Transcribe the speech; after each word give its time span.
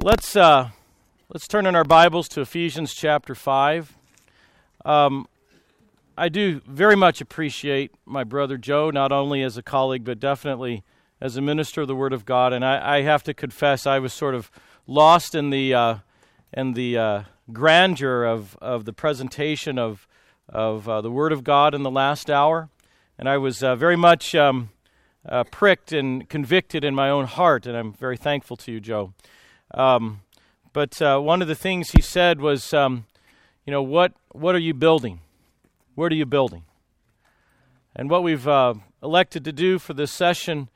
Let's 0.00 0.36
uh, 0.36 0.70
let's 1.28 1.48
turn 1.48 1.66
in 1.66 1.74
our 1.74 1.82
Bibles 1.82 2.28
to 2.28 2.40
Ephesians 2.40 2.94
chapter 2.94 3.34
five. 3.34 3.96
Um, 4.84 5.26
I 6.16 6.28
do 6.28 6.60
very 6.68 6.94
much 6.94 7.20
appreciate 7.20 7.90
my 8.06 8.22
brother 8.22 8.56
Joe, 8.58 8.90
not 8.90 9.10
only 9.10 9.42
as 9.42 9.56
a 9.56 9.62
colleague 9.62 10.04
but 10.04 10.20
definitely 10.20 10.84
as 11.20 11.36
a 11.36 11.40
minister 11.40 11.80
of 11.80 11.88
the 11.88 11.96
Word 11.96 12.12
of 12.12 12.24
God. 12.24 12.52
And 12.52 12.64
I, 12.64 12.98
I 12.98 13.02
have 13.02 13.24
to 13.24 13.34
confess, 13.34 13.88
I 13.88 13.98
was 13.98 14.12
sort 14.12 14.36
of 14.36 14.52
lost 14.86 15.34
in 15.34 15.50
the 15.50 15.74
uh, 15.74 15.94
in 16.52 16.74
the 16.74 16.96
uh, 16.96 17.22
grandeur 17.52 18.22
of, 18.22 18.56
of 18.62 18.84
the 18.84 18.92
presentation 18.92 19.80
of 19.80 20.06
of 20.48 20.88
uh, 20.88 21.00
the 21.00 21.10
Word 21.10 21.32
of 21.32 21.42
God 21.42 21.74
in 21.74 21.82
the 21.82 21.90
last 21.90 22.30
hour, 22.30 22.68
and 23.18 23.28
I 23.28 23.36
was 23.36 23.64
uh, 23.64 23.74
very 23.74 23.96
much 23.96 24.32
um, 24.36 24.70
uh, 25.28 25.42
pricked 25.42 25.92
and 25.92 26.28
convicted 26.28 26.84
in 26.84 26.94
my 26.94 27.10
own 27.10 27.24
heart. 27.24 27.66
And 27.66 27.76
I'm 27.76 27.92
very 27.92 28.16
thankful 28.16 28.56
to 28.58 28.70
you, 28.70 28.78
Joe. 28.78 29.12
Um, 29.74 30.20
but 30.72 31.00
uh, 31.02 31.18
one 31.18 31.42
of 31.42 31.48
the 31.48 31.54
things 31.54 31.90
he 31.90 32.00
said 32.00 32.40
was, 32.40 32.72
um, 32.72 33.06
you 33.64 33.72
know, 33.72 33.82
what, 33.82 34.12
what 34.32 34.54
are 34.54 34.60
you 34.60 34.74
building? 34.74 35.20
What 35.94 36.12
are 36.12 36.16
you 36.16 36.26
building? 36.26 36.64
And 37.94 38.08
what 38.08 38.22
we've 38.22 38.46
uh, 38.46 38.74
elected 39.02 39.44
to 39.44 39.52
do 39.52 39.78
for 39.78 39.94
this 39.94 40.12
session 40.12 40.68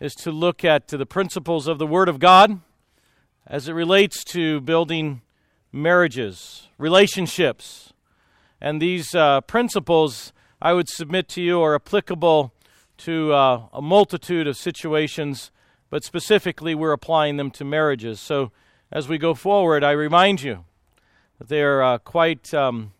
is 0.00 0.14
to 0.14 0.30
look 0.30 0.64
at 0.64 0.88
the 0.88 1.06
principles 1.06 1.66
of 1.66 1.78
the 1.78 1.86
Word 1.86 2.08
of 2.08 2.20
God 2.20 2.60
as 3.46 3.68
it 3.68 3.72
relates 3.72 4.22
to 4.24 4.60
building 4.60 5.22
marriages, 5.72 6.68
relationships. 6.78 7.92
And 8.60 8.80
these 8.80 9.14
uh, 9.14 9.40
principles, 9.42 10.32
I 10.62 10.72
would 10.72 10.88
submit 10.88 11.28
to 11.30 11.42
you, 11.42 11.60
are 11.62 11.74
applicable 11.74 12.52
to 12.98 13.32
uh, 13.32 13.62
a 13.72 13.82
multitude 13.82 14.46
of 14.46 14.56
situations 14.56 15.50
but 15.90 16.04
specifically 16.04 16.74
we're 16.74 16.92
applying 16.92 17.36
them 17.36 17.50
to 17.52 17.64
marriages. 17.64 18.20
So 18.20 18.52
as 18.90 19.08
we 19.08 19.18
go 19.18 19.34
forward, 19.34 19.84
I 19.84 19.92
remind 19.92 20.42
you 20.42 20.64
that 21.38 21.48
they 21.48 21.62
are 21.62 21.82
uh, 21.82 21.98
quite 21.98 22.52
um, 22.54 22.92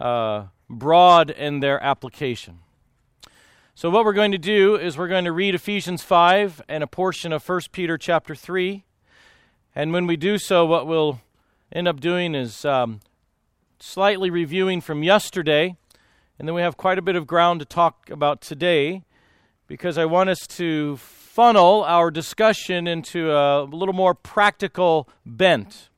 uh, 0.00 0.46
broad 0.68 1.30
in 1.30 1.60
their 1.60 1.82
application. 1.82 2.60
So 3.74 3.90
what 3.90 4.04
we're 4.04 4.12
going 4.12 4.32
to 4.32 4.38
do 4.38 4.74
is 4.74 4.98
we're 4.98 5.08
going 5.08 5.24
to 5.24 5.32
read 5.32 5.54
Ephesians 5.54 6.02
5 6.02 6.62
and 6.68 6.82
a 6.82 6.88
portion 6.88 7.32
of 7.32 7.48
1 7.48 7.60
Peter 7.70 7.96
chapter 7.96 8.34
3. 8.34 8.84
And 9.74 9.92
when 9.92 10.06
we 10.06 10.16
do 10.16 10.38
so, 10.38 10.66
what 10.66 10.88
we'll 10.88 11.20
end 11.70 11.86
up 11.86 12.00
doing 12.00 12.34
is 12.34 12.64
um, 12.64 13.00
slightly 13.78 14.30
reviewing 14.30 14.80
from 14.80 15.04
yesterday. 15.04 15.76
And 16.38 16.48
then 16.48 16.54
we 16.54 16.62
have 16.62 16.76
quite 16.76 16.98
a 16.98 17.02
bit 17.02 17.14
of 17.14 17.26
ground 17.26 17.60
to 17.60 17.66
talk 17.66 18.10
about 18.10 18.40
today 18.40 19.02
because 19.68 19.96
I 19.96 20.06
want 20.06 20.30
us 20.30 20.46
to 20.48 20.96
funnel 21.38 21.84
our 21.84 22.10
discussion 22.10 22.88
into 22.88 23.30
a 23.30 23.62
little 23.62 23.94
more 23.94 24.12
practical 24.12 25.08
bent. 25.24 25.88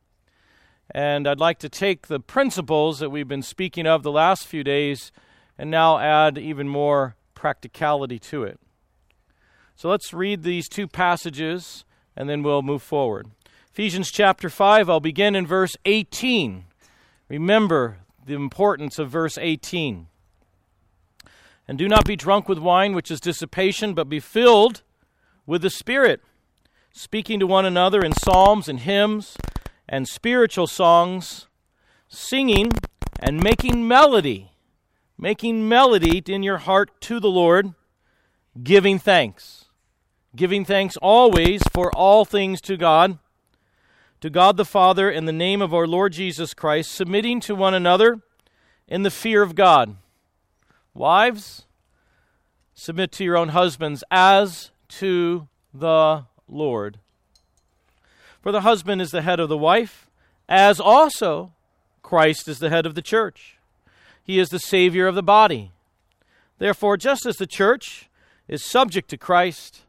And 0.90 1.26
I'd 1.26 1.40
like 1.40 1.58
to 1.60 1.70
take 1.70 2.08
the 2.08 2.20
principles 2.20 2.98
that 2.98 3.08
we've 3.08 3.26
been 3.26 3.40
speaking 3.40 3.86
of 3.86 4.02
the 4.02 4.12
last 4.12 4.46
few 4.46 4.62
days 4.62 5.12
and 5.56 5.70
now 5.70 5.98
add 5.98 6.36
even 6.36 6.68
more 6.68 7.16
practicality 7.34 8.18
to 8.18 8.42
it. 8.42 8.60
So 9.76 9.88
let's 9.88 10.12
read 10.12 10.42
these 10.42 10.68
two 10.68 10.86
passages 10.86 11.86
and 12.14 12.28
then 12.28 12.42
we'll 12.42 12.60
move 12.60 12.82
forward. 12.82 13.30
Ephesians 13.72 14.10
chapter 14.10 14.50
5, 14.50 14.90
I'll 14.90 15.00
begin 15.00 15.34
in 15.34 15.46
verse 15.46 15.74
18. 15.86 16.64
Remember 17.30 18.00
the 18.26 18.34
importance 18.34 18.98
of 18.98 19.08
verse 19.08 19.38
18. 19.38 20.06
And 21.66 21.78
do 21.78 21.88
not 21.88 22.04
be 22.04 22.14
drunk 22.14 22.46
with 22.46 22.58
wine, 22.58 22.92
which 22.92 23.10
is 23.10 23.20
dissipation, 23.20 23.94
but 23.94 24.10
be 24.10 24.20
filled 24.20 24.82
with 25.50 25.62
the 25.62 25.68
Spirit, 25.68 26.20
speaking 26.92 27.40
to 27.40 27.46
one 27.46 27.66
another 27.66 28.02
in 28.02 28.12
psalms 28.12 28.68
and 28.68 28.78
hymns 28.78 29.36
and 29.88 30.06
spiritual 30.06 30.68
songs, 30.68 31.48
singing 32.08 32.70
and 33.18 33.42
making 33.42 33.88
melody, 33.88 34.52
making 35.18 35.68
melody 35.68 36.22
in 36.28 36.44
your 36.44 36.58
heart 36.58 37.00
to 37.00 37.18
the 37.18 37.28
Lord, 37.28 37.74
giving 38.62 38.96
thanks. 38.96 39.64
Giving 40.36 40.64
thanks 40.64 40.96
always 40.98 41.62
for 41.72 41.92
all 41.96 42.24
things 42.24 42.60
to 42.60 42.76
God, 42.76 43.18
to 44.20 44.30
God 44.30 44.56
the 44.56 44.64
Father, 44.64 45.10
in 45.10 45.24
the 45.24 45.32
name 45.32 45.60
of 45.60 45.74
our 45.74 45.88
Lord 45.88 46.12
Jesus 46.12 46.54
Christ, 46.54 46.92
submitting 46.92 47.40
to 47.40 47.56
one 47.56 47.74
another 47.74 48.20
in 48.86 49.02
the 49.02 49.10
fear 49.10 49.42
of 49.42 49.56
God. 49.56 49.96
Wives, 50.94 51.66
submit 52.72 53.10
to 53.10 53.24
your 53.24 53.36
own 53.36 53.48
husbands 53.48 54.04
as 54.12 54.70
to 54.98 55.48
the 55.72 56.24
Lord. 56.48 56.98
For 58.40 58.52
the 58.52 58.62
husband 58.62 59.00
is 59.00 59.10
the 59.10 59.22
head 59.22 59.40
of 59.40 59.48
the 59.48 59.58
wife, 59.58 60.08
as 60.48 60.80
also 60.80 61.52
Christ 62.02 62.48
is 62.48 62.58
the 62.58 62.70
head 62.70 62.86
of 62.86 62.94
the 62.94 63.02
church. 63.02 63.58
He 64.22 64.38
is 64.38 64.48
the 64.48 64.58
Savior 64.58 65.06
of 65.06 65.14
the 65.14 65.22
body. 65.22 65.72
Therefore, 66.58 66.96
just 66.96 67.26
as 67.26 67.36
the 67.36 67.46
church 67.46 68.08
is 68.48 68.64
subject 68.64 69.08
to 69.10 69.16
Christ, 69.16 69.82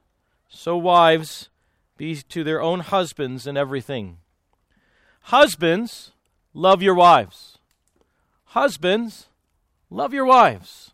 so 0.48 0.78
wives 0.78 1.50
be 1.98 2.16
to 2.16 2.44
their 2.44 2.62
own 2.62 2.82
husbands 2.82 3.48
in 3.48 3.58
everything. 3.58 4.18
Husbands, 5.26 6.12
love 6.54 6.82
your 6.82 6.96
wives. 6.96 7.58
Husbands, 8.46 9.28
love 9.90 10.14
your 10.14 10.26
wives 10.26 10.92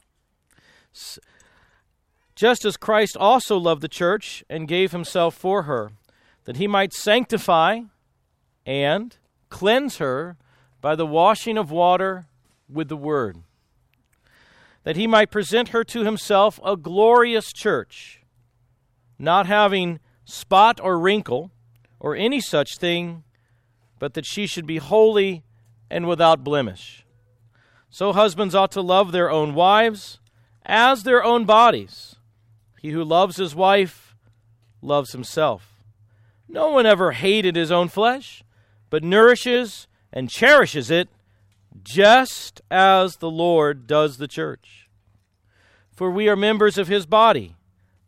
just 2.38 2.66
as 2.66 2.78
Christ 2.78 3.18
also 3.18 3.58
loved 3.58 3.82
the 3.82 3.88
church 3.88 4.44
and 4.48 4.68
gave 4.68 4.92
himself 4.92 5.34
for 5.34 5.64
her, 5.64 5.90
that 6.46 6.58
he 6.58 6.68
might 6.68 6.94
sanctify 6.94 7.82
and 8.64 9.18
cleanse 9.50 9.98
her 9.98 10.38
by 10.80 10.96
the 10.96 11.06
washing 11.06 11.58
of 11.58 11.72
water 11.72 12.28
with 12.70 12.90
the 12.90 12.96
word, 12.96 13.38
that 14.84 14.96
he 14.96 15.08
might 15.08 15.32
present 15.32 15.70
her 15.70 15.84
to 15.86 16.04
himself 16.04 16.60
a 16.64 16.78
glorious 16.78 17.52
church, 17.52 18.22
not 19.18 19.48
having 19.48 20.00
spot 20.24 20.80
or 20.80 21.00
wrinkle 21.00 21.50
or 22.00 22.16
any 22.16 22.40
such 22.40 22.78
thing, 22.78 23.24
but 23.98 24.14
that 24.14 24.28
she 24.28 24.46
should 24.46 24.68
be 24.68 24.78
holy 24.78 25.44
and 25.90 26.08
without 26.08 26.44
blemish. 26.44 27.04
So 27.90 28.14
husbands 28.14 28.54
ought 28.54 28.72
to 28.74 28.82
love 28.82 29.12
their 29.12 29.32
own 29.32 29.56
wives 29.56 30.20
as 30.64 31.02
their 31.02 31.24
own 31.24 31.46
bodies. 31.46 32.17
He 32.88 32.94
who 32.94 33.04
loves 33.04 33.36
his 33.36 33.54
wife 33.54 34.16
loves 34.82 35.12
himself. 35.12 35.84
No 36.48 36.70
one 36.70 36.86
ever 36.86 37.12
hated 37.12 37.58
his 37.58 37.70
own 37.70 37.90
flesh, 37.90 38.46
but 38.90 39.04
nourishes 39.04 39.90
and 40.14 40.30
cherishes 40.30 40.90
it, 40.90 41.10
just 41.84 42.62
as 42.72 43.18
the 43.18 43.30
Lord 43.30 43.88
does 43.88 44.20
the 44.20 44.28
church. 44.30 44.88
For 45.92 46.10
we 46.10 46.30
are 46.30 46.38
members 46.38 46.78
of 46.78 46.88
his 46.88 47.06
body, 47.06 47.58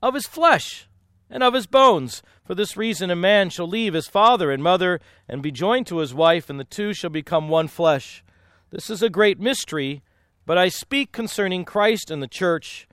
of 0.01 0.13
his 0.13 0.27
flesh, 0.27 0.87
and 1.29 1.43
of 1.43 1.55
his 1.55 1.67
bones. 1.67 2.23
For 2.45 2.55
this 2.55 2.77
reason, 2.77 3.11
a 3.11 3.17
man 3.17 3.49
shall 3.49 3.67
leave 3.67 3.93
his 3.93 4.07
father 4.07 4.49
and 4.49 4.63
mother 4.63 5.01
and 5.27 5.43
be 5.43 5.51
joined 5.51 5.87
to 5.87 5.97
his 5.97 6.13
wife, 6.13 6.49
and 6.49 6.57
the 6.57 6.63
two 6.63 6.93
shall 6.93 7.09
become 7.09 7.49
one 7.49 7.67
flesh. 7.67 8.23
This 8.69 8.89
is 8.89 9.03
a 9.03 9.09
great 9.09 9.41
mystery, 9.41 10.03
but 10.45 10.57
I 10.57 10.69
speak 10.69 11.11
concerning 11.11 11.65
Christ 11.65 12.09
and 12.09 12.23
the 12.23 12.29
church. 12.29 12.87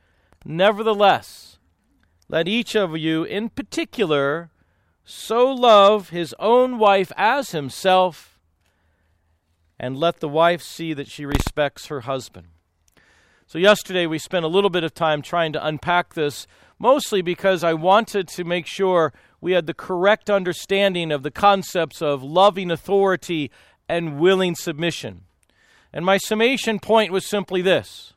Nevertheless, 0.44 1.55
let 2.28 2.48
each 2.48 2.74
of 2.74 2.96
you 2.96 3.24
in 3.24 3.48
particular 3.48 4.50
so 5.04 5.52
love 5.52 6.10
his 6.10 6.34
own 6.40 6.78
wife 6.78 7.12
as 7.16 7.52
himself, 7.52 8.40
and 9.78 9.96
let 9.96 10.18
the 10.18 10.28
wife 10.28 10.62
see 10.62 10.92
that 10.94 11.08
she 11.08 11.24
respects 11.24 11.86
her 11.86 12.00
husband. 12.00 12.48
So, 13.46 13.58
yesterday 13.58 14.06
we 14.06 14.18
spent 14.18 14.44
a 14.44 14.48
little 14.48 14.70
bit 14.70 14.82
of 14.82 14.92
time 14.92 15.22
trying 15.22 15.52
to 15.52 15.64
unpack 15.64 16.14
this, 16.14 16.48
mostly 16.80 17.22
because 17.22 17.62
I 17.62 17.74
wanted 17.74 18.26
to 18.28 18.42
make 18.42 18.66
sure 18.66 19.12
we 19.40 19.52
had 19.52 19.66
the 19.66 19.74
correct 19.74 20.28
understanding 20.28 21.12
of 21.12 21.22
the 21.22 21.30
concepts 21.30 22.02
of 22.02 22.24
loving 22.24 22.72
authority 22.72 23.52
and 23.88 24.18
willing 24.18 24.56
submission. 24.56 25.22
And 25.92 26.04
my 26.04 26.18
summation 26.18 26.80
point 26.80 27.12
was 27.12 27.24
simply 27.24 27.62
this 27.62 28.14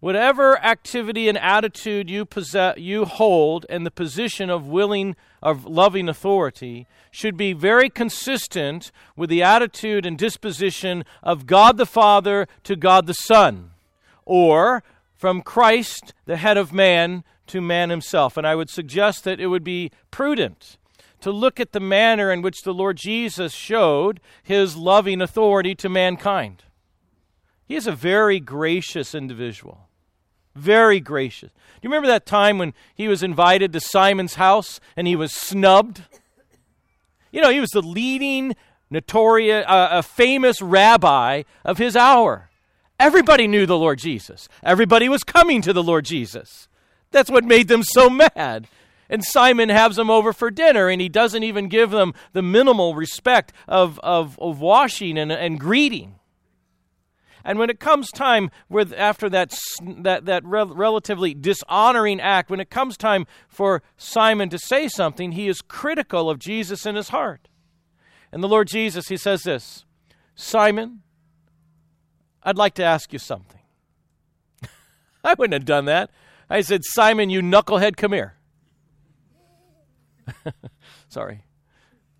Whatever 0.00 0.58
activity 0.58 1.26
and 1.28 1.38
attitude 1.38 2.10
you 2.10 2.26
possess, 2.26 2.76
you 2.76 3.06
hold 3.06 3.64
in 3.70 3.84
the 3.84 3.90
position 3.90 4.50
of 4.50 4.68
willing 4.68 5.16
of 5.42 5.64
loving 5.64 6.08
authority 6.08 6.86
should 7.10 7.36
be 7.36 7.54
very 7.54 7.88
consistent 7.88 8.92
with 9.16 9.30
the 9.30 9.42
attitude 9.42 10.04
and 10.04 10.18
disposition 10.18 11.02
of 11.22 11.46
God 11.46 11.78
the 11.78 11.86
Father 11.86 12.46
to 12.64 12.76
God 12.76 13.06
the 13.06 13.14
Son, 13.14 13.70
or 14.26 14.82
from 15.14 15.40
Christ, 15.40 16.12
the 16.26 16.36
head 16.36 16.58
of 16.58 16.74
man, 16.74 17.24
to 17.46 17.62
man 17.62 17.88
himself. 17.88 18.36
And 18.36 18.46
I 18.46 18.54
would 18.54 18.68
suggest 18.68 19.24
that 19.24 19.40
it 19.40 19.46
would 19.46 19.64
be 19.64 19.90
prudent 20.10 20.76
to 21.20 21.30
look 21.30 21.58
at 21.58 21.72
the 21.72 21.80
manner 21.80 22.30
in 22.30 22.42
which 22.42 22.62
the 22.62 22.74
Lord 22.74 22.98
Jesus 22.98 23.54
showed 23.54 24.20
his 24.42 24.76
loving 24.76 25.22
authority 25.22 25.74
to 25.76 25.88
mankind. 25.88 26.64
He 27.66 27.74
is 27.74 27.86
a 27.86 27.92
very 27.92 28.40
gracious 28.40 29.14
individual. 29.14 29.88
Very 30.54 31.00
gracious. 31.00 31.50
Do 31.50 31.80
you 31.82 31.90
remember 31.90 32.08
that 32.08 32.24
time 32.24 32.58
when 32.58 32.72
he 32.94 33.08
was 33.08 33.22
invited 33.22 33.72
to 33.72 33.80
Simon's 33.80 34.34
house 34.34 34.80
and 34.96 35.06
he 35.06 35.16
was 35.16 35.32
snubbed? 35.32 36.02
You 37.30 37.42
know, 37.42 37.50
he 37.50 37.60
was 37.60 37.70
the 37.70 37.82
leading, 37.82 38.56
notorious, 38.88 39.66
uh, 39.68 39.88
a 39.90 40.02
famous 40.02 40.62
rabbi 40.62 41.42
of 41.64 41.76
his 41.76 41.96
hour. 41.96 42.48
Everybody 42.98 43.46
knew 43.46 43.66
the 43.66 43.76
Lord 43.76 43.98
Jesus. 43.98 44.48
Everybody 44.62 45.08
was 45.08 45.22
coming 45.22 45.60
to 45.62 45.74
the 45.74 45.82
Lord 45.82 46.06
Jesus. 46.06 46.68
That's 47.10 47.30
what 47.30 47.44
made 47.44 47.68
them 47.68 47.82
so 47.82 48.08
mad. 48.08 48.68
And 49.10 49.24
Simon 49.24 49.68
has 49.68 49.96
them 49.96 50.10
over 50.10 50.32
for 50.32 50.50
dinner, 50.50 50.88
and 50.88 51.00
he 51.00 51.08
doesn't 51.08 51.42
even 51.42 51.68
give 51.68 51.90
them 51.90 52.14
the 52.32 52.42
minimal 52.42 52.94
respect 52.94 53.52
of, 53.68 54.00
of, 54.00 54.38
of 54.40 54.60
washing 54.60 55.18
and, 55.18 55.30
and 55.30 55.60
greeting. 55.60 56.16
And 57.46 57.60
when 57.60 57.70
it 57.70 57.78
comes 57.78 58.10
time 58.10 58.50
with 58.68 58.92
after 58.92 59.30
that 59.30 59.56
that 59.80 60.24
that 60.24 60.44
relatively 60.44 61.32
dishonoring 61.32 62.20
act, 62.20 62.50
when 62.50 62.58
it 62.58 62.70
comes 62.70 62.96
time 62.96 63.24
for 63.46 63.84
Simon 63.96 64.48
to 64.48 64.58
say 64.58 64.88
something, 64.88 65.30
he 65.30 65.46
is 65.46 65.60
critical 65.62 66.28
of 66.28 66.40
Jesus 66.40 66.84
in 66.84 66.96
his 66.96 67.10
heart. 67.10 67.48
And 68.32 68.42
the 68.42 68.48
Lord 68.48 68.66
Jesus, 68.66 69.06
he 69.06 69.16
says 69.16 69.44
this, 69.44 69.84
Simon, 70.34 71.02
I'd 72.42 72.58
like 72.58 72.74
to 72.74 72.84
ask 72.84 73.12
you 73.12 73.20
something. 73.20 73.60
I 75.24 75.34
wouldn't 75.34 75.54
have 75.54 75.64
done 75.64 75.84
that. 75.84 76.10
I 76.50 76.62
said, 76.62 76.80
Simon, 76.84 77.30
you 77.30 77.42
knucklehead, 77.42 77.96
come 77.96 78.12
here. 78.12 78.34
Sorry. 81.08 81.44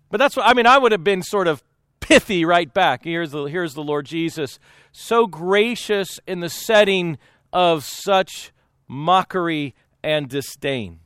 But 0.09 0.19
that's 0.19 0.37
what 0.37 0.47
I 0.47 0.53
mean. 0.53 0.67
I 0.67 0.77
would 0.77 0.93
have 0.93 1.03
been 1.03 1.21
sort 1.21 1.49
of 1.49 1.61
pithy 2.07 2.45
right 2.45 2.73
back. 2.73 3.03
Here's 3.03 3.31
the, 3.31 3.43
here's 3.45 3.73
the 3.73 3.83
Lord 3.83 4.05
Jesus, 4.05 4.59
so 4.93 5.27
gracious 5.27 6.19
in 6.25 6.39
the 6.39 6.49
setting 6.49 7.17
of 7.51 7.83
such 7.83 8.53
mockery 8.87 9.75
and 10.01 10.29
disdain. 10.29 10.99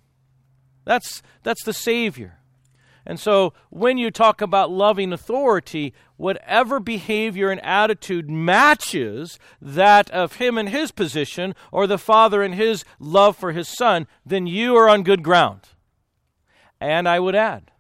That's, 0.85 1.23
that's 1.41 1.63
the 1.63 1.73
Savior. 1.73 2.37
And 3.03 3.19
so 3.19 3.53
when 3.71 3.97
you 3.97 4.11
talk 4.11 4.41
about 4.41 4.69
loving 4.69 5.11
authority, 5.11 5.95
whatever 6.17 6.79
behavior 6.79 7.49
and 7.49 7.63
attitude 7.65 8.29
matches 8.29 9.39
that 9.59 10.07
of 10.11 10.35
him 10.35 10.55
in 10.59 10.67
his 10.67 10.91
position 10.91 11.55
or 11.71 11.87
the 11.87 11.97
father 11.97 12.43
in 12.43 12.53
his 12.53 12.85
love 12.99 13.35
for 13.35 13.53
his 13.53 13.67
son, 13.67 14.05
then 14.23 14.45
you 14.45 14.75
are 14.75 14.87
on 14.87 15.01
good 15.01 15.23
ground. 15.23 15.61
And 16.79 17.09
I 17.09 17.19
would 17.19 17.35
add 17.35 17.70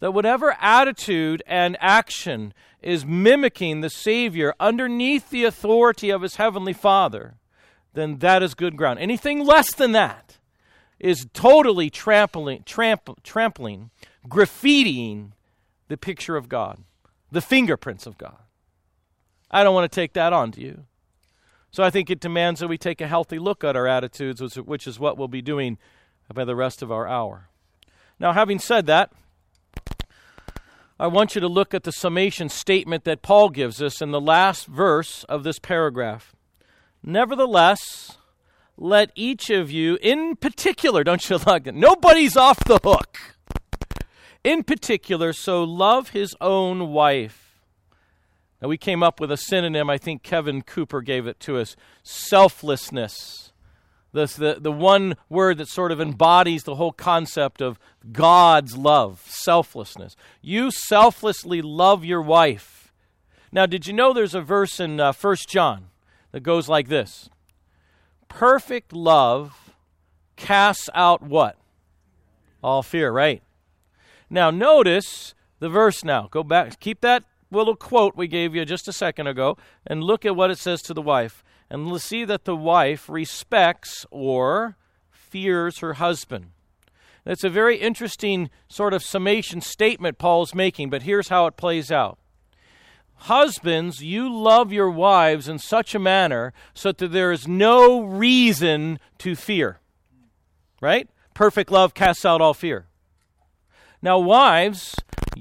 that 0.00 0.12
whatever 0.12 0.56
attitude 0.60 1.42
and 1.46 1.76
action 1.80 2.52
is 2.82 3.04
mimicking 3.04 3.80
the 3.80 3.90
Savior 3.90 4.54
underneath 4.60 5.30
the 5.30 5.44
authority 5.44 6.10
of 6.10 6.22
his 6.22 6.36
heavenly 6.36 6.72
Father, 6.72 7.34
then 7.94 8.18
that 8.18 8.42
is 8.42 8.54
good 8.54 8.76
ground. 8.76 8.98
Anything 8.98 9.44
less 9.44 9.74
than 9.74 9.92
that 9.92 10.38
is 10.98 11.26
totally 11.32 11.90
trampling, 11.90 12.62
tramp, 12.64 13.22
trampling, 13.22 13.90
graffitiing 14.28 15.32
the 15.88 15.96
picture 15.96 16.36
of 16.36 16.48
God, 16.48 16.82
the 17.30 17.40
fingerprints 17.40 18.06
of 18.06 18.18
God. 18.18 18.38
I 19.50 19.62
don't 19.62 19.74
want 19.74 19.90
to 19.90 19.94
take 19.94 20.12
that 20.14 20.32
on 20.32 20.52
to 20.52 20.60
you. 20.60 20.84
So 21.70 21.82
I 21.82 21.90
think 21.90 22.10
it 22.10 22.20
demands 22.20 22.60
that 22.60 22.68
we 22.68 22.78
take 22.78 23.00
a 23.00 23.06
healthy 23.06 23.38
look 23.38 23.62
at 23.62 23.76
our 23.76 23.86
attitudes, 23.86 24.40
which 24.58 24.86
is 24.86 24.98
what 24.98 25.18
we'll 25.18 25.28
be 25.28 25.42
doing 25.42 25.78
by 26.32 26.44
the 26.44 26.56
rest 26.56 26.82
of 26.82 26.90
our 26.90 27.06
hour. 27.06 27.48
Now, 28.18 28.32
having 28.32 28.58
said 28.58 28.86
that, 28.86 29.12
I 30.98 31.08
want 31.08 31.34
you 31.34 31.42
to 31.42 31.48
look 31.48 31.74
at 31.74 31.82
the 31.82 31.92
summation 31.92 32.48
statement 32.48 33.04
that 33.04 33.20
Paul 33.20 33.50
gives 33.50 33.82
us 33.82 34.00
in 34.00 34.12
the 34.12 34.20
last 34.20 34.66
verse 34.66 35.24
of 35.24 35.44
this 35.44 35.58
paragraph. 35.58 36.34
Nevertheless, 37.02 38.16
let 38.78 39.10
each 39.14 39.50
of 39.50 39.70
you, 39.70 39.98
in 40.00 40.36
particular, 40.36 41.04
don't 41.04 41.28
you 41.28 41.36
like 41.46 41.66
it? 41.66 41.74
Nobody's 41.74 42.34
off 42.34 42.58
the 42.64 42.80
hook. 42.82 43.18
In 44.42 44.62
particular, 44.62 45.34
so 45.34 45.64
love 45.64 46.10
his 46.10 46.34
own 46.40 46.92
wife. 46.92 47.60
Now, 48.62 48.68
we 48.68 48.78
came 48.78 49.02
up 49.02 49.20
with 49.20 49.30
a 49.30 49.36
synonym, 49.36 49.90
I 49.90 49.98
think 49.98 50.22
Kevin 50.22 50.62
Cooper 50.62 51.02
gave 51.02 51.26
it 51.26 51.38
to 51.40 51.58
us 51.58 51.76
selflessness 52.04 53.45
the, 54.16 54.26
the 54.26 54.60
the 54.60 54.72
one 54.72 55.16
word 55.28 55.58
that 55.58 55.68
sort 55.68 55.92
of 55.92 56.00
embodies 56.00 56.64
the 56.64 56.76
whole 56.76 56.92
concept 56.92 57.60
of 57.60 57.78
God's 58.10 58.76
love, 58.76 59.22
selflessness. 59.26 60.16
You 60.40 60.70
selflessly 60.70 61.60
love 61.60 62.04
your 62.04 62.22
wife. 62.22 62.92
Now, 63.52 63.66
did 63.66 63.86
you 63.86 63.92
know 63.92 64.12
there's 64.12 64.34
a 64.34 64.40
verse 64.40 64.80
in 64.80 64.98
uh, 64.98 65.12
1 65.12 65.36
John 65.48 65.88
that 66.32 66.42
goes 66.42 66.68
like 66.68 66.88
this 66.88 67.28
Perfect 68.28 68.92
love 68.92 69.74
casts 70.36 70.88
out 70.94 71.22
what? 71.22 71.56
All 72.62 72.82
fear, 72.82 73.12
right? 73.12 73.42
Now, 74.28 74.50
notice 74.50 75.34
the 75.58 75.68
verse 75.68 76.02
now. 76.02 76.28
Go 76.30 76.42
back, 76.42 76.80
keep 76.80 77.00
that 77.02 77.22
little 77.50 77.76
quote 77.76 78.16
we 78.16 78.26
gave 78.26 78.54
you 78.54 78.64
just 78.64 78.88
a 78.88 78.92
second 78.92 79.26
ago, 79.26 79.56
and 79.86 80.02
look 80.02 80.24
at 80.24 80.34
what 80.34 80.50
it 80.50 80.58
says 80.58 80.82
to 80.82 80.94
the 80.94 81.02
wife 81.02 81.44
and 81.70 81.86
we'll 81.86 81.98
see 81.98 82.24
that 82.24 82.44
the 82.44 82.56
wife 82.56 83.08
respects 83.08 84.06
or 84.10 84.76
fears 85.10 85.78
her 85.78 85.94
husband. 85.94 86.50
That's 87.24 87.44
a 87.44 87.50
very 87.50 87.76
interesting 87.78 88.50
sort 88.68 88.94
of 88.94 89.02
summation 89.02 89.60
statement 89.60 90.18
Paul's 90.18 90.54
making, 90.54 90.90
but 90.90 91.02
here's 91.02 91.28
how 91.28 91.46
it 91.46 91.56
plays 91.56 91.90
out. 91.90 92.18
Husbands, 93.20 94.02
you 94.02 94.32
love 94.32 94.72
your 94.72 94.90
wives 94.90 95.48
in 95.48 95.58
such 95.58 95.94
a 95.94 95.98
manner 95.98 96.52
so 96.74 96.92
that 96.92 97.08
there 97.08 97.32
is 97.32 97.48
no 97.48 98.02
reason 98.02 99.00
to 99.18 99.34
fear. 99.34 99.80
Right? 100.80 101.08
Perfect 101.34 101.72
love 101.72 101.94
casts 101.94 102.24
out 102.24 102.40
all 102.40 102.54
fear. 102.54 102.86
Now, 104.00 104.18
wives, 104.18 104.94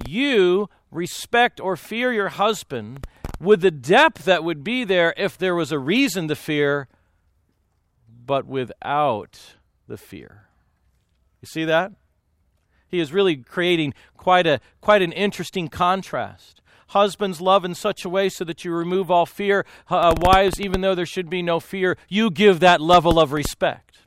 you 0.07 0.69
respect 0.89 1.59
or 1.59 1.75
fear 1.75 2.11
your 2.11 2.29
husband 2.29 3.05
with 3.39 3.61
the 3.61 3.71
depth 3.71 4.25
that 4.25 4.43
would 4.43 4.63
be 4.63 4.83
there 4.83 5.13
if 5.17 5.37
there 5.37 5.55
was 5.55 5.71
a 5.71 5.79
reason 5.79 6.27
to 6.27 6.35
fear, 6.35 6.87
but 8.25 8.45
without 8.45 9.55
the 9.87 9.97
fear. 9.97 10.47
You 11.41 11.47
see 11.47 11.65
that? 11.65 11.91
He 12.87 12.99
is 12.99 13.11
really 13.11 13.37
creating 13.37 13.93
quite 14.15 14.47
a 14.47 14.59
quite 14.81 15.01
an 15.01 15.11
interesting 15.11 15.67
contrast. 15.67 16.61
Husbands 16.89 17.41
love 17.41 17.65
in 17.65 17.75
such 17.75 18.05
a 18.05 18.09
way 18.09 18.29
so 18.29 18.45
that 18.45 18.63
you 18.63 18.71
remove 18.71 19.09
all 19.09 19.25
fear. 19.25 19.65
Uh, 19.89 20.13
wives, 20.17 20.61
even 20.61 20.81
though 20.81 20.95
there 20.95 21.05
should 21.05 21.29
be 21.29 21.41
no 21.41 21.59
fear, 21.59 21.97
you 22.07 22.29
give 22.29 22.59
that 22.59 22.79
level 22.79 23.19
of 23.19 23.31
respect. 23.31 23.97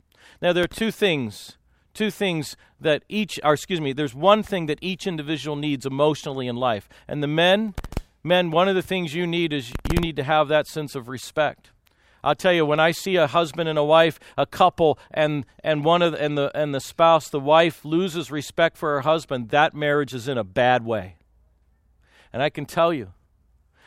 Now 0.41 0.53
there 0.53 0.63
are 0.63 0.67
two 0.67 0.91
things 0.91 1.57
two 1.93 2.11
things 2.11 2.55
that 2.79 3.03
each 3.09 3.39
or 3.43 3.53
excuse 3.53 3.81
me 3.81 3.91
there's 3.91 4.15
one 4.15 4.41
thing 4.43 4.67
that 4.67 4.79
each 4.81 5.05
individual 5.07 5.55
needs 5.55 5.85
emotionally 5.85 6.47
in 6.47 6.55
life 6.55 6.87
and 7.07 7.21
the 7.21 7.27
men 7.27 7.73
Men, 8.23 8.51
one 8.51 8.67
of 8.67 8.75
the 8.75 8.81
things 8.81 9.13
you 9.13 9.25
need 9.25 9.53
is 9.53 9.71
you 9.91 9.99
need 9.99 10.15
to 10.17 10.23
have 10.23 10.47
that 10.49 10.67
sense 10.67 10.95
of 10.95 11.07
respect. 11.07 11.71
I'll 12.23 12.35
tell 12.35 12.51
you, 12.51 12.65
when 12.65 12.79
I 12.79 12.91
see 12.91 13.15
a 13.15 13.27
husband 13.27 13.69
and 13.69 13.79
a 13.79 13.83
wife, 13.83 14.19
a 14.37 14.45
couple, 14.45 14.99
and, 15.11 15.45
and 15.63 15.85
one 15.85 16.01
of 16.01 16.11
the, 16.11 16.21
and 16.21 16.37
the 16.37 16.51
and 16.57 16.75
the 16.75 16.81
spouse, 16.81 17.29
the 17.29 17.39
wife 17.39 17.85
loses 17.85 18.29
respect 18.29 18.77
for 18.77 18.95
her 18.95 19.01
husband, 19.01 19.49
that 19.49 19.73
marriage 19.73 20.13
is 20.13 20.27
in 20.27 20.37
a 20.37 20.43
bad 20.43 20.83
way. 20.83 21.15
And 22.33 22.43
I 22.43 22.49
can 22.49 22.65
tell 22.65 22.93
you 22.93 23.13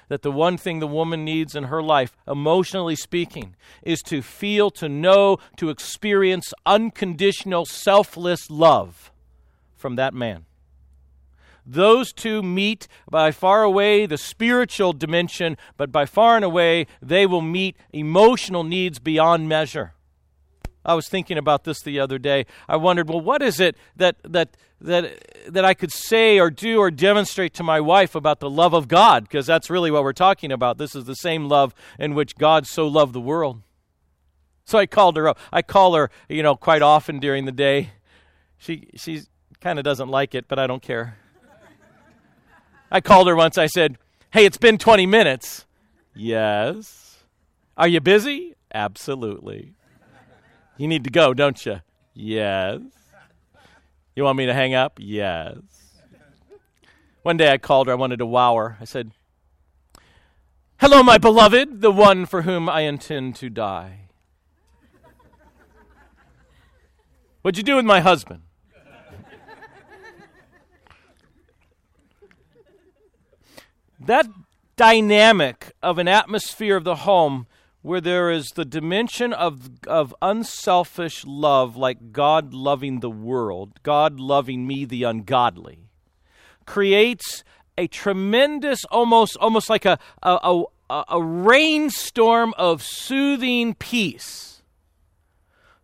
that 0.09 0.23
the 0.23 0.33
one 0.33 0.57
thing 0.57 0.79
the 0.79 0.87
woman 0.87 1.25
needs 1.25 1.55
in 1.55 1.65
her 1.65 1.83
life, 1.83 2.17
emotionally 2.27 2.97
speaking, 2.97 3.55
is 3.83 4.01
to 4.03 4.23
feel, 4.23 4.71
to 4.71 4.89
know, 4.89 5.39
to 5.59 5.69
experience 5.69 6.53
unconditional, 6.65 7.67
selfless 7.67 8.51
love 8.51 9.13
from 9.77 9.97
that 9.97 10.15
man. 10.15 10.47
Those 11.65 12.13
two 12.13 12.43
meet 12.43 12.89
by 13.09 13.31
far 13.31 13.63
away 13.63 14.07
the 14.07 14.19
spiritual 14.19 14.93
dimension, 14.93 15.57
but 15.77 15.93
by 15.93 16.07
far 16.07 16.37
and 16.37 16.45
away 16.45 16.87
they 17.01 17.27
will 17.27 17.43
meet 17.43 17.77
emotional 17.93 18.65
needs 18.65 18.99
beyond 18.99 19.49
measure. 19.49 19.95
I 20.85 20.95
was 20.95 21.09
thinking 21.09 21.39
about 21.39 21.65
this 21.65 21.81
the 21.83 22.01
other 22.01 22.19
day. 22.19 22.47
I 22.69 22.77
wondered, 22.77 23.09
well, 23.09 23.21
what 23.21 23.43
is 23.43 23.61
it 23.61 23.77
that 23.97 24.17
that 24.25 24.57
that 24.81 25.25
that 25.49 25.65
I 25.65 25.75
could 25.75 25.93
say 25.93 26.41
or 26.41 26.51
do 26.51 26.79
or 26.79 26.91
demonstrate 26.91 27.55
to 27.55 27.63
my 27.63 27.81
wife 27.81 28.17
about 28.17 28.41
the 28.41 28.51
love 28.51 28.75
of 28.75 28.89
God? 28.89 29.25
Because 29.25 29.47
that's 29.47 29.71
really 29.71 29.93
what 29.93 30.03
we're 30.03 30.13
talking 30.13 30.51
about. 30.51 30.79
This 30.79 30.97
is 30.97 31.05
the 31.05 31.15
same 31.15 31.49
love 31.49 31.75
in 31.99 32.15
which 32.15 32.35
God 32.35 32.67
so 32.67 32.89
loved 32.89 33.13
the 33.13 33.21
world. 33.21 33.63
So 34.65 34.79
I 34.79 34.87
called 34.87 35.17
her 35.17 35.29
up. 35.29 35.39
I 35.53 35.63
call 35.63 35.95
her, 35.95 36.11
you 36.29 36.43
know, 36.43 36.57
quite 36.57 36.83
often 36.83 37.21
during 37.21 37.45
the 37.45 37.53
day. 37.53 37.91
She 38.59 38.89
she 38.97 39.23
kind 39.61 39.79
of 39.79 39.85
doesn't 39.85 40.09
like 40.09 40.35
it, 40.35 40.49
but 40.49 40.59
I 40.59 40.67
don't 40.67 40.83
care. 40.83 41.19
I 42.93 43.01
called 43.01 43.27
her 43.27 43.35
once. 43.35 43.57
I 43.57 43.67
said, 43.67 43.97
Hey, 44.31 44.45
it's 44.45 44.59
been 44.59 44.77
20 44.77 45.07
minutes. 45.07 45.65
Yes. 46.15 47.25
Are 47.77 47.89
you 47.89 48.01
busy? 48.01 48.55
Absolutely. 48.75 49.73
You 50.77 50.87
need 50.89 51.05
to 51.05 51.11
go, 51.11 51.33
don't 51.33 51.65
you? 51.65 51.81
Yes. 52.13 52.81
You 54.15 54.25
want 54.25 54.37
me 54.37 54.45
to 54.45 54.53
hang 54.53 54.75
up? 54.75 54.99
Yes. 55.01 55.57
One 57.23 57.39
day 57.39 57.51
I 57.51 57.57
called 57.57 57.87
her. 57.87 57.95
I 57.95 57.97
wanted 57.97 58.19
to 58.19 58.27
wow 58.27 58.57
her. 58.57 58.77
I 58.79 58.85
said, 58.85 59.13
Hello, 60.79 61.03
my 61.03 61.17
beloved, 61.17 61.81
the 61.81 61.93
one 61.93 62.27
for 62.27 62.43
whom 62.43 62.69
I 62.69 62.81
intend 62.81 63.37
to 63.37 63.49
die. 63.49 64.09
What'd 67.41 67.57
you 67.57 67.65
do 67.65 67.77
with 67.77 67.85
my 67.87 68.01
husband? 68.01 68.43
That 74.07 74.27
dynamic 74.77 75.73
of 75.83 75.99
an 75.99 76.09
atmosphere 76.09 76.77
of 76.77 76.85
the 76.85 76.97
home 76.97 77.47
where 77.83 78.01
there 78.01 78.31
is 78.31 78.47
the 78.55 78.65
dimension 78.65 79.33
of, 79.33 79.71
of 79.87 80.15
unselfish 80.23 81.25
love, 81.27 81.77
like 81.77 82.13
God 82.13 82.55
loving 82.55 83.01
the 83.01 83.11
world, 83.11 83.81
God 83.83 84.21
loving 84.21 84.67
me, 84.67 84.85
the 84.85 85.03
ungodly, 85.03 85.89
creates 86.65 87.43
a 87.77 87.89
tremendous, 87.89 88.85
almost, 88.87 89.37
almost 89.39 89.69
like 89.69 89.85
a, 89.85 89.99
a, 90.23 90.65
a, 90.89 91.05
a 91.09 91.23
rainstorm 91.23 92.55
of 92.57 92.83
soothing 92.83 93.75
peace. 93.75 94.63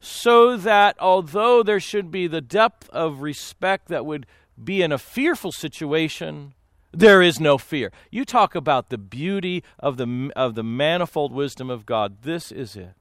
So 0.00 0.56
that 0.56 0.96
although 1.00 1.64
there 1.64 1.80
should 1.80 2.12
be 2.12 2.28
the 2.28 2.40
depth 2.40 2.88
of 2.90 3.22
respect 3.22 3.88
that 3.88 4.06
would 4.06 4.26
be 4.62 4.82
in 4.82 4.92
a 4.92 4.98
fearful 4.98 5.50
situation, 5.50 6.54
there 6.92 7.22
is 7.22 7.38
no 7.38 7.58
fear. 7.58 7.92
You 8.10 8.24
talk 8.24 8.54
about 8.54 8.88
the 8.88 8.98
beauty 8.98 9.62
of 9.78 9.96
the, 9.96 10.30
of 10.34 10.54
the 10.54 10.62
manifold 10.62 11.32
wisdom 11.32 11.70
of 11.70 11.86
God. 11.86 12.22
This 12.22 12.50
is 12.50 12.76
it. 12.76 12.94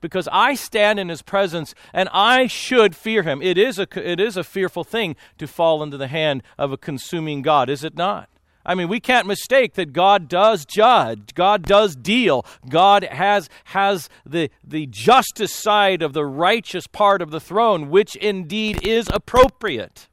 Because 0.00 0.28
I 0.30 0.54
stand 0.54 0.98
in 1.00 1.08
his 1.08 1.22
presence 1.22 1.74
and 1.92 2.08
I 2.12 2.46
should 2.46 2.94
fear 2.94 3.22
him. 3.22 3.40
It 3.40 3.56
is, 3.56 3.78
a, 3.78 3.86
it 3.94 4.20
is 4.20 4.36
a 4.36 4.44
fearful 4.44 4.84
thing 4.84 5.16
to 5.38 5.46
fall 5.46 5.82
into 5.82 5.96
the 5.96 6.08
hand 6.08 6.42
of 6.58 6.72
a 6.72 6.76
consuming 6.76 7.42
God, 7.42 7.70
is 7.70 7.84
it 7.84 7.96
not? 7.96 8.28
I 8.66 8.74
mean, 8.74 8.88
we 8.88 9.00
can't 9.00 9.26
mistake 9.26 9.74
that 9.74 9.92
God 9.92 10.26
does 10.28 10.64
judge. 10.64 11.34
God 11.34 11.62
does 11.64 11.96
deal. 11.96 12.46
God 12.68 13.04
has, 13.04 13.50
has 13.64 14.08
the, 14.24 14.50
the 14.62 14.86
justice 14.86 15.52
side 15.52 16.00
of 16.00 16.14
the 16.14 16.24
righteous 16.24 16.86
part 16.86 17.20
of 17.20 17.30
the 17.30 17.40
throne, 17.40 17.90
which 17.90 18.16
indeed 18.16 18.86
is 18.86 19.08
appropriate. 19.12 20.08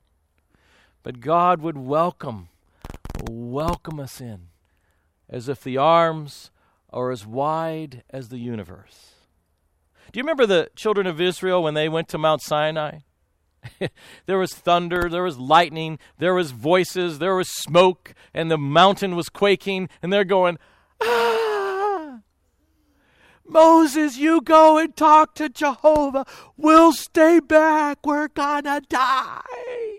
But 1.02 1.22
God 1.22 1.62
would 1.62 1.78
welcome 1.78 2.50
welcome 3.30 4.00
us 4.00 4.22
in 4.22 4.48
as 5.30 5.48
if 5.48 5.64
the 5.64 5.78
arms 5.78 6.52
are 6.90 7.12
as 7.12 7.26
wide 7.26 8.04
as 8.10 8.30
the 8.30 8.38
universe. 8.38 9.16
Do 10.12 10.20
you 10.20 10.24
remember 10.24 10.46
the 10.46 10.70
children 10.76 11.08
of 11.08 11.22
Israel 11.22 11.64
when 11.64 11.74
they 11.74 11.88
went 11.88 12.10
to 12.10 12.18
Mount 12.18 12.42
Sinai? 12.42 13.00
there 14.26 14.38
was 14.38 14.54
thunder, 14.54 15.08
there 15.10 15.24
was 15.24 15.38
lightning, 15.38 16.00
there 16.18 16.34
was 16.34 16.52
voices, 16.52 17.20
there 17.20 17.36
was 17.36 17.50
smoke, 17.50 18.14
and 18.34 18.52
the 18.52 18.58
mountain 18.58 19.16
was 19.16 19.30
quaking, 19.30 19.88
and 20.02 20.12
they're 20.12 20.26
going, 20.26 20.58
ah! 21.02 22.20
Moses, 23.46 24.18
you 24.18 24.42
go 24.42 24.78
and 24.78 24.96
talk 24.96 25.36
to 25.36 25.50
Jehovah. 25.50 26.26
We'll 26.56 26.94
stay 26.94 27.40
back. 27.40 28.06
We're 28.06 28.30
gonna 28.30 28.82
die. 28.88 29.91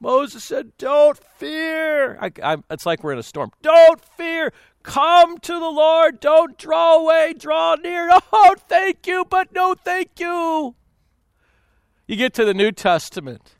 Moses 0.00 0.44
said, 0.44 0.76
Don't 0.78 1.18
fear. 1.38 2.18
I, 2.20 2.30
I, 2.42 2.56
it's 2.70 2.86
like 2.86 3.02
we're 3.02 3.12
in 3.12 3.18
a 3.18 3.22
storm. 3.22 3.50
Don't 3.62 4.04
fear. 4.04 4.52
Come 4.82 5.38
to 5.38 5.52
the 5.52 5.70
Lord. 5.70 6.20
Don't 6.20 6.56
draw 6.56 6.96
away, 6.96 7.34
draw 7.36 7.74
near. 7.74 8.10
Oh, 8.32 8.54
thank 8.68 9.06
you, 9.06 9.24
but 9.28 9.52
no 9.52 9.74
thank 9.74 10.20
you. 10.20 10.74
You 12.06 12.16
get 12.16 12.34
to 12.34 12.44
the 12.44 12.54
New 12.54 12.70
Testament. 12.70 13.56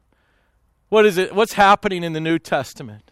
What 0.89 1.05
is 1.05 1.19
it? 1.19 1.35
What's 1.35 1.55
happening 1.55 2.05
in 2.05 2.13
the 2.13 2.21
New 2.21 2.39
Testament? 2.39 3.11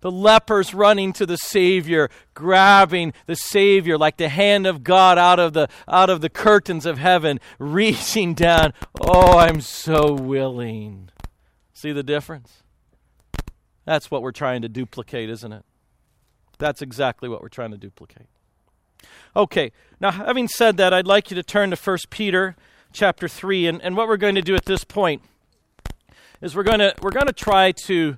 The 0.00 0.10
lepers 0.12 0.74
running 0.74 1.12
to 1.14 1.26
the 1.26 1.36
Savior, 1.36 2.08
grabbing 2.34 3.12
the 3.26 3.34
Savior 3.34 3.98
like 3.98 4.18
the 4.18 4.28
hand 4.28 4.66
of 4.66 4.84
God 4.84 5.18
out 5.18 5.40
of 5.40 5.54
the 5.54 5.68
out 5.88 6.10
of 6.10 6.20
the 6.20 6.28
curtains 6.28 6.86
of 6.86 6.98
heaven, 6.98 7.40
reaching 7.58 8.34
down. 8.34 8.72
Oh, 9.00 9.38
I'm 9.38 9.60
so 9.60 10.12
willing. 10.12 11.10
See 11.76 11.92
the 11.92 12.02
difference? 12.02 12.62
That's 13.84 14.10
what 14.10 14.22
we're 14.22 14.32
trying 14.32 14.62
to 14.62 14.68
duplicate, 14.68 15.28
isn't 15.28 15.52
it? 15.52 15.62
That's 16.56 16.80
exactly 16.80 17.28
what 17.28 17.42
we're 17.42 17.50
trying 17.50 17.70
to 17.72 17.76
duplicate. 17.76 18.28
Okay, 19.36 19.72
now 20.00 20.10
having 20.10 20.48
said 20.48 20.78
that, 20.78 20.94
I'd 20.94 21.06
like 21.06 21.30
you 21.30 21.34
to 21.34 21.42
turn 21.42 21.68
to 21.68 21.76
1 21.76 21.98
Peter 22.08 22.56
chapter 22.94 23.28
3, 23.28 23.66
and, 23.66 23.82
and 23.82 23.94
what 23.94 24.08
we're 24.08 24.16
going 24.16 24.36
to 24.36 24.40
do 24.40 24.54
at 24.54 24.64
this 24.64 24.84
point 24.84 25.20
is 26.40 26.56
we're 26.56 26.62
going 26.62 26.78
to 26.78 26.94
we're 27.02 27.10
going 27.10 27.26
to 27.26 27.32
try 27.34 27.72
to 27.72 28.16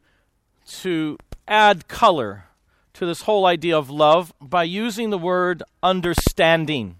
to 0.66 1.18
add 1.48 1.88
color 1.88 2.44
to 2.92 3.06
this 3.06 3.22
whole 3.22 3.44
idea 3.44 3.76
of 3.76 3.90
love 3.90 4.32
by 4.40 4.62
using 4.62 5.10
the 5.10 5.18
word 5.18 5.64
understanding 5.82 6.94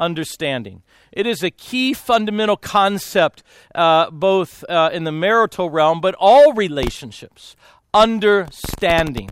understanding. 0.00 0.82
It 1.12 1.26
is 1.26 1.44
a 1.44 1.50
key 1.50 1.92
fundamental 1.92 2.56
concept, 2.56 3.44
uh, 3.74 4.10
both 4.10 4.64
uh, 4.68 4.90
in 4.92 5.04
the 5.04 5.12
marital 5.12 5.70
realm, 5.70 6.00
but 6.00 6.16
all 6.18 6.52
relationships. 6.54 7.54
Understanding. 7.94 9.30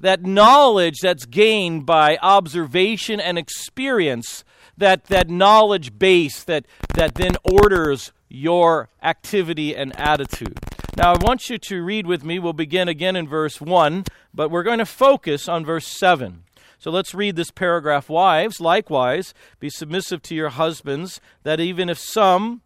That 0.00 0.22
knowledge 0.22 1.00
that's 1.02 1.26
gained 1.26 1.84
by 1.84 2.18
observation 2.22 3.20
and 3.20 3.38
experience, 3.38 4.44
that, 4.76 5.04
that 5.04 5.28
knowledge 5.28 5.98
base 5.98 6.44
that, 6.44 6.66
that 6.94 7.14
then 7.14 7.36
orders 7.42 8.12
your 8.28 8.88
activity 9.02 9.74
and 9.74 9.98
attitude. 9.98 10.58
Now, 10.96 11.14
I 11.14 11.16
want 11.18 11.48
you 11.50 11.58
to 11.58 11.82
read 11.82 12.06
with 12.06 12.22
me. 12.22 12.38
We'll 12.38 12.52
begin 12.52 12.88
again 12.88 13.16
in 13.16 13.26
verse 13.26 13.60
1, 13.60 14.04
but 14.32 14.50
we're 14.50 14.62
going 14.62 14.78
to 14.78 14.86
focus 14.86 15.48
on 15.48 15.64
verse 15.64 15.86
7. 15.86 16.43
So 16.84 16.90
let's 16.90 17.14
read 17.14 17.36
this 17.36 17.50
paragraph. 17.50 18.10
Wives, 18.10 18.60
likewise, 18.60 19.32
be 19.58 19.70
submissive 19.70 20.20
to 20.24 20.34
your 20.34 20.50
husbands, 20.50 21.18
that 21.42 21.58
even 21.58 21.88
if 21.88 21.98
some 21.98 22.60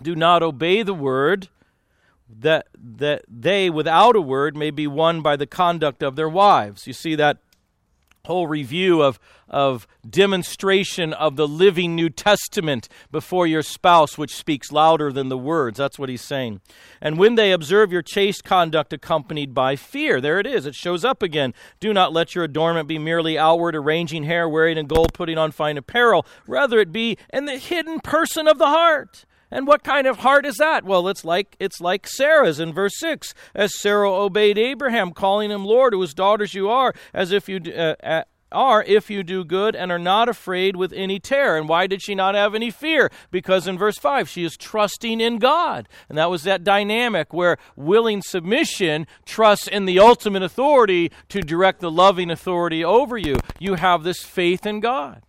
do 0.00 0.14
not 0.14 0.44
obey 0.44 0.84
the 0.84 0.94
word, 0.94 1.48
that, 2.28 2.68
that 2.72 3.24
they 3.26 3.68
without 3.68 4.14
a 4.14 4.20
word 4.20 4.56
may 4.56 4.70
be 4.70 4.86
won 4.86 5.22
by 5.22 5.34
the 5.34 5.48
conduct 5.48 6.04
of 6.04 6.14
their 6.14 6.28
wives. 6.28 6.86
You 6.86 6.92
see 6.92 7.16
that 7.16 7.38
whole 8.24 8.46
review 8.46 9.02
of, 9.02 9.18
of 9.48 9.86
demonstration 10.08 11.12
of 11.12 11.34
the 11.34 11.48
living 11.48 11.96
New 11.96 12.08
Testament 12.08 12.88
before 13.10 13.48
your 13.48 13.62
spouse, 13.62 14.16
which 14.16 14.36
speaks 14.36 14.70
louder 14.70 15.12
than 15.12 15.28
the 15.28 15.36
words. 15.36 15.78
That's 15.78 15.98
what 15.98 16.08
he's 16.08 16.22
saying. 16.22 16.60
And 17.00 17.18
when 17.18 17.34
they 17.34 17.50
observe 17.50 17.90
your 17.90 18.02
chaste 18.02 18.44
conduct 18.44 18.92
accompanied 18.92 19.54
by 19.54 19.74
fear, 19.74 20.20
there 20.20 20.38
it 20.38 20.46
is, 20.46 20.66
it 20.66 20.76
shows 20.76 21.04
up 21.04 21.20
again. 21.20 21.52
Do 21.80 21.92
not 21.92 22.12
let 22.12 22.36
your 22.36 22.44
adornment 22.44 22.86
be 22.86 22.98
merely 22.98 23.36
outward, 23.36 23.74
arranging 23.74 24.22
hair, 24.22 24.48
wearing 24.48 24.78
in 24.78 24.86
gold, 24.86 25.12
putting 25.12 25.36
on 25.36 25.50
fine 25.50 25.76
apparel. 25.76 26.24
Rather, 26.46 26.78
it 26.78 26.92
be 26.92 27.18
in 27.32 27.46
the 27.46 27.58
hidden 27.58 27.98
person 27.98 28.46
of 28.46 28.58
the 28.58 28.66
heart 28.66 29.24
and 29.52 29.66
what 29.66 29.84
kind 29.84 30.06
of 30.06 30.18
heart 30.20 30.46
is 30.46 30.56
that? 30.56 30.82
Well, 30.82 31.06
it's 31.08 31.24
like 31.24 31.56
it's 31.60 31.80
like 31.80 32.08
Sarah's 32.08 32.58
in 32.58 32.72
verse 32.72 32.98
6. 32.98 33.34
As 33.54 33.78
Sarah 33.78 34.10
obeyed 34.10 34.56
Abraham, 34.56 35.12
calling 35.12 35.50
him 35.50 35.66
Lord, 35.66 35.92
whose 35.92 36.14
daughters 36.14 36.54
you 36.54 36.70
are, 36.70 36.94
as 37.12 37.32
if 37.32 37.50
you 37.50 37.60
uh, 37.76 38.22
are 38.50 38.82
if 38.84 39.10
you 39.10 39.22
do 39.22 39.44
good 39.44 39.76
and 39.76 39.92
are 39.92 39.98
not 39.98 40.28
afraid 40.28 40.74
with 40.74 40.92
any 40.94 41.20
terror. 41.20 41.58
And 41.58 41.68
why 41.68 41.86
did 41.86 42.02
she 42.02 42.14
not 42.14 42.34
have 42.34 42.54
any 42.54 42.70
fear? 42.70 43.10
Because 43.30 43.66
in 43.66 43.76
verse 43.76 43.98
5, 43.98 44.26
she 44.26 44.42
is 44.42 44.56
trusting 44.56 45.20
in 45.20 45.38
God. 45.38 45.86
And 46.08 46.16
that 46.16 46.30
was 46.30 46.44
that 46.44 46.64
dynamic 46.64 47.34
where 47.34 47.58
willing 47.76 48.22
submission 48.22 49.06
trusts 49.26 49.68
in 49.68 49.84
the 49.84 49.98
ultimate 49.98 50.42
authority 50.42 51.12
to 51.28 51.40
direct 51.40 51.80
the 51.80 51.90
loving 51.90 52.30
authority 52.30 52.82
over 52.82 53.18
you. 53.18 53.36
You 53.58 53.74
have 53.74 54.02
this 54.02 54.22
faith 54.22 54.64
in 54.64 54.80
God, 54.80 55.22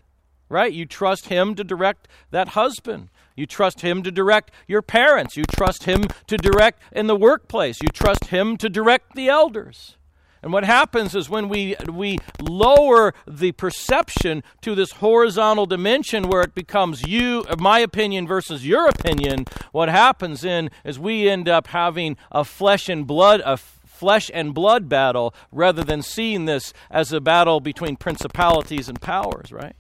right? 0.48 0.72
You 0.72 0.86
trust 0.86 1.28
Him 1.28 1.56
to 1.56 1.64
direct 1.64 2.08
that 2.32 2.50
husband. 2.50 3.10
You 3.36 3.46
trust 3.46 3.82
Him 3.82 4.04
to 4.04 4.12
direct 4.12 4.52
your 4.68 4.82
parents. 4.82 5.36
You 5.38 5.44
trust 5.46 5.84
Him 5.84 6.04
to 6.28 6.38
direct 6.38 6.82
in 6.92 7.08
the 7.08 7.16
workplace. 7.16 7.82
You 7.82 7.90
trust 7.90 8.26
Him 8.26 8.58
to 8.58 8.70
direct 8.70 9.16
the 9.16 9.30
elders. 9.30 9.98
And 10.44 10.52
what 10.52 10.66
happens 10.66 11.16
is 11.16 11.30
when 11.30 11.48
we, 11.48 11.76
we 11.90 12.20
lower 12.42 13.14
the 13.26 13.54
perception 13.54 14.44
to 14.62 14.76
this 14.76 14.92
horizontal 14.92 15.66
dimension 15.66 16.28
where 16.28 16.42
it 16.42 16.54
becomes 16.54 17.08
you, 17.08 17.46
my 17.58 17.80
opinion 17.80 18.28
versus 18.28 18.68
your 18.68 18.88
opinion, 18.88 19.46
what 19.72 19.88
happens 19.88 20.42
then 20.42 20.70
is 20.84 21.00
we 21.00 21.30
end 21.30 21.48
up 21.48 21.68
having 21.68 22.18
a 22.30 22.44
flesh 22.44 22.90
and 22.90 23.08
blood, 23.08 23.42
a 23.46 23.56
flesh 23.56 24.30
and 24.34 24.54
blood 24.54 24.90
battle 24.90 25.34
rather 25.50 25.82
than 25.82 26.02
seeing 26.02 26.44
this 26.44 26.74
as 26.92 27.14
a 27.14 27.22
battle 27.22 27.62
between 27.62 27.96
principalities 27.96 28.90
and 28.90 29.00
powers, 29.00 29.50
right? 29.54 29.78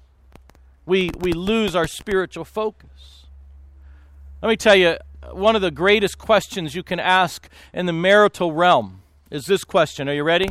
We, 0.86 1.12
we 1.20 1.34
lose 1.34 1.76
our 1.76 1.88
spiritual 1.88 2.46
focus. 2.46 3.23
Let 4.44 4.50
me 4.50 4.58
tell 4.58 4.76
you, 4.76 4.98
one 5.32 5.56
of 5.56 5.62
the 5.62 5.72
greatest 5.72 6.18
questions 6.18 6.76
you 6.76 6.84
can 6.84 7.00
ask 7.00 7.48
in 7.74 7.86
the 7.86 7.94
marital 7.94 8.52
realm 8.52 9.02
is 9.32 9.46
this 9.46 9.64
question. 9.64 10.10
Are 10.10 10.14
you 10.14 10.26
ready? 10.26 10.50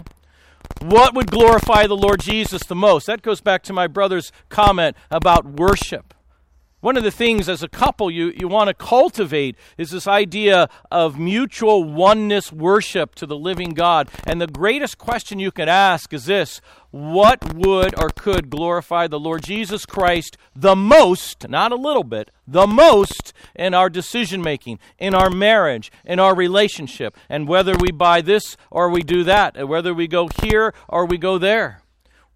What 0.80 1.14
would 1.14 1.30
glorify 1.30 1.86
the 1.86 1.94
Lord 1.94 2.20
Jesus 2.20 2.62
the 2.62 2.74
most? 2.74 3.06
That 3.06 3.20
goes 3.20 3.42
back 3.42 3.62
to 3.64 3.74
my 3.74 3.86
brother's 3.86 4.32
comment 4.48 4.96
about 5.10 5.44
worship. 5.44 6.14
One 6.82 6.96
of 6.96 7.04
the 7.04 7.12
things 7.12 7.48
as 7.48 7.62
a 7.62 7.68
couple 7.68 8.10
you, 8.10 8.32
you 8.36 8.48
want 8.48 8.66
to 8.66 8.74
cultivate 8.74 9.54
is 9.78 9.92
this 9.92 10.08
idea 10.08 10.68
of 10.90 11.16
mutual 11.16 11.84
oneness 11.84 12.50
worship 12.52 13.14
to 13.14 13.24
the 13.24 13.36
living 13.36 13.70
God. 13.70 14.10
And 14.26 14.40
the 14.40 14.48
greatest 14.48 14.98
question 14.98 15.38
you 15.38 15.52
can 15.52 15.68
ask 15.68 16.12
is 16.12 16.24
this 16.24 16.60
What 16.90 17.54
would 17.54 17.96
or 17.96 18.08
could 18.08 18.50
glorify 18.50 19.06
the 19.06 19.20
Lord 19.20 19.44
Jesus 19.44 19.86
Christ 19.86 20.36
the 20.56 20.74
most, 20.74 21.48
not 21.48 21.70
a 21.70 21.76
little 21.76 22.02
bit, 22.02 22.32
the 22.48 22.66
most 22.66 23.32
in 23.54 23.74
our 23.74 23.88
decision 23.88 24.42
making, 24.42 24.80
in 24.98 25.14
our 25.14 25.30
marriage, 25.30 25.92
in 26.04 26.18
our 26.18 26.34
relationship, 26.34 27.16
and 27.28 27.46
whether 27.46 27.76
we 27.76 27.92
buy 27.92 28.22
this 28.22 28.56
or 28.72 28.90
we 28.90 29.02
do 29.02 29.22
that, 29.22 29.56
and 29.56 29.68
whether 29.68 29.94
we 29.94 30.08
go 30.08 30.28
here 30.42 30.74
or 30.88 31.06
we 31.06 31.16
go 31.16 31.38
there? 31.38 31.81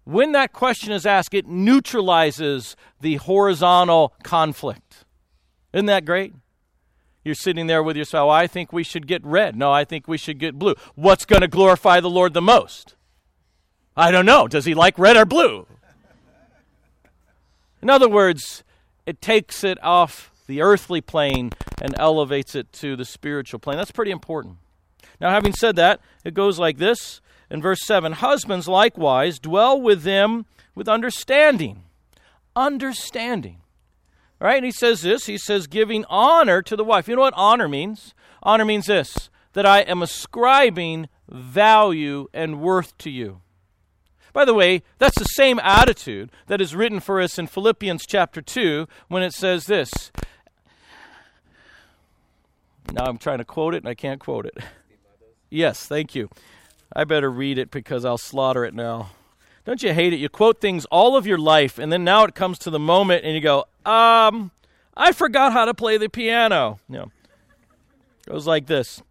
When 0.07 0.31
that 0.31 0.53
question 0.53 0.93
is 0.93 1.05
asked, 1.05 1.33
it 1.33 1.47
neutralizes 1.47 2.77
the 3.01 3.15
horizontal 3.15 4.13
conflict. 4.23 5.03
Isn't 5.73 5.87
that 5.87 6.05
great? 6.05 6.33
You're 7.25 7.35
sitting 7.35 7.67
there 7.67 7.83
with 7.83 7.97
yourself, 7.97 8.27
oh, 8.27 8.29
I 8.29 8.47
think 8.47 8.71
we 8.71 8.83
should 8.83 9.05
get 9.05 9.21
red. 9.25 9.57
No, 9.57 9.69
I 9.69 9.83
think 9.83 10.07
we 10.07 10.17
should 10.17 10.39
get 10.39 10.57
blue. 10.57 10.75
What's 10.95 11.25
going 11.25 11.41
to 11.41 11.49
glorify 11.49 11.99
the 11.99 12.09
Lord 12.09 12.33
the 12.33 12.41
most? 12.41 12.95
I 13.97 14.11
don't 14.11 14.25
know. 14.25 14.47
Does 14.47 14.63
he 14.63 14.73
like 14.73 14.97
red 14.97 15.17
or 15.17 15.25
blue? 15.25 15.67
In 17.81 17.89
other 17.89 18.07
words, 18.07 18.63
it 19.05 19.21
takes 19.21 19.61
it 19.65 19.77
off 19.83 20.31
the 20.47 20.61
earthly 20.61 21.01
plane 21.01 21.51
and 21.81 21.93
elevates 21.99 22.55
it 22.55 22.71
to 22.73 22.95
the 22.95 23.03
spiritual 23.03 23.59
plane. 23.59 23.77
That's 23.77 23.91
pretty 23.91 24.11
important. 24.11 24.55
Now, 25.19 25.31
having 25.31 25.51
said 25.51 25.75
that, 25.75 25.99
it 26.23 26.33
goes 26.33 26.59
like 26.59 26.77
this 26.77 27.19
in 27.49 27.61
verse 27.61 27.81
7 27.85 28.13
Husbands 28.13 28.67
likewise 28.67 29.39
dwell 29.39 29.79
with 29.79 30.03
them 30.03 30.45
with 30.75 30.87
understanding. 30.87 31.83
Understanding. 32.55 33.61
Right? 34.39 34.57
And 34.57 34.65
he 34.65 34.71
says 34.71 35.01
this 35.01 35.25
he 35.25 35.37
says, 35.37 35.67
giving 35.67 36.05
honor 36.09 36.61
to 36.61 36.75
the 36.75 36.83
wife. 36.83 37.07
You 37.07 37.15
know 37.15 37.21
what 37.21 37.33
honor 37.35 37.67
means? 37.67 38.13
Honor 38.43 38.65
means 38.65 38.85
this 38.85 39.29
that 39.53 39.65
I 39.65 39.79
am 39.79 40.03
ascribing 40.03 41.09
value 41.27 42.27
and 42.33 42.61
worth 42.61 42.95
to 42.99 43.09
you. 43.09 43.41
By 44.31 44.45
the 44.45 44.53
way, 44.53 44.83
that's 44.99 45.17
the 45.17 45.25
same 45.25 45.59
attitude 45.63 46.31
that 46.45 46.61
is 46.61 46.75
written 46.75 46.99
for 46.99 47.19
us 47.19 47.39
in 47.39 47.47
Philippians 47.47 48.05
chapter 48.05 48.39
2 48.39 48.87
when 49.07 49.23
it 49.23 49.33
says 49.33 49.65
this. 49.65 50.11
Now 52.93 53.05
I'm 53.05 53.17
trying 53.17 53.39
to 53.39 53.45
quote 53.45 53.73
it 53.73 53.77
and 53.77 53.87
I 53.87 53.95
can't 53.95 54.19
quote 54.19 54.45
it. 54.45 54.57
Yes, 55.49 55.85
thank 55.87 56.13
you. 56.13 56.29
I 56.93 57.03
better 57.03 57.29
read 57.29 57.57
it 57.57 57.71
because 57.71 58.05
I'll 58.05 58.17
slaughter 58.17 58.65
it 58.65 58.73
now. 58.73 59.11
Don't 59.65 59.83
you 59.83 59.93
hate 59.93 60.13
it? 60.13 60.17
You 60.17 60.29
quote 60.29 60.61
things 60.61 60.85
all 60.85 61.17
of 61.17 61.27
your 61.27 61.37
life, 61.37 61.77
and 61.77 61.91
then 61.91 62.03
now 62.03 62.23
it 62.23 62.33
comes 62.33 62.57
to 62.59 62.69
the 62.69 62.79
moment, 62.79 63.25
and 63.25 63.35
you 63.35 63.41
go, 63.41 63.65
um, 63.85 64.51
I 64.95 65.11
forgot 65.11 65.51
how 65.51 65.65
to 65.65 65.73
play 65.73 65.97
the 65.97 66.09
piano. 66.09 66.79
You 66.87 66.95
know, 66.97 67.11
goes 68.25 68.47
like 68.47 68.67
this 68.67 69.01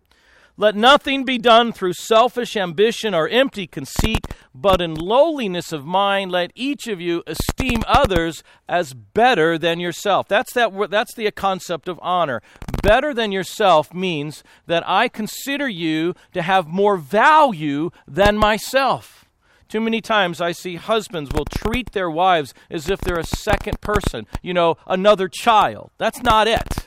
let 0.57 0.75
nothing 0.75 1.25
be 1.25 1.37
done 1.37 1.73
through 1.73 1.93
selfish 1.93 2.57
ambition 2.57 3.15
or 3.15 3.29
empty 3.29 3.67
conceit, 3.67 4.27
but 4.55 4.81
in 4.81 4.95
lowliness 4.95 5.71
of 5.73 5.85
mind 5.85 6.33
let 6.33 6.51
each 6.55 6.87
of 6.87 7.01
you 7.01 7.23
esteem 7.27 7.83
others 7.87 8.43
as 8.69 8.95
better 8.95 9.59
than 9.59 9.81
yourself. 9.81 10.29
That's 10.29 10.53
that 10.55 10.73
that's 10.91 11.15
the 11.15 11.31
concept 11.31 11.89
of 11.89 12.01
honor. 12.03 12.41
Better 12.83 13.13
than 13.13 13.33
yourself 13.33 13.93
means 13.93 14.43
that 14.67 14.83
I 14.87 15.09
consider 15.09 15.69
you 15.69 16.15
to 16.33 16.41
have 16.41 16.67
more 16.67 16.97
value 16.97 17.91
than 18.09 18.39
myself. 18.39 19.27
Too 19.69 19.81
many 19.81 20.01
times 20.01 20.41
I 20.41 20.53
see 20.53 20.77
husbands 20.77 21.31
will 21.35 21.45
treat 21.45 21.93
their 21.93 22.09
wives 22.09 22.55
as 22.71 22.89
if 22.89 23.01
they're 23.01 23.19
a 23.19 23.25
second 23.25 23.81
person, 23.81 24.27
you 24.41 24.55
know, 24.55 24.77
another 24.87 25.29
child. 25.29 25.91
That's 25.99 26.23
not 26.23 26.47
it. 26.47 26.86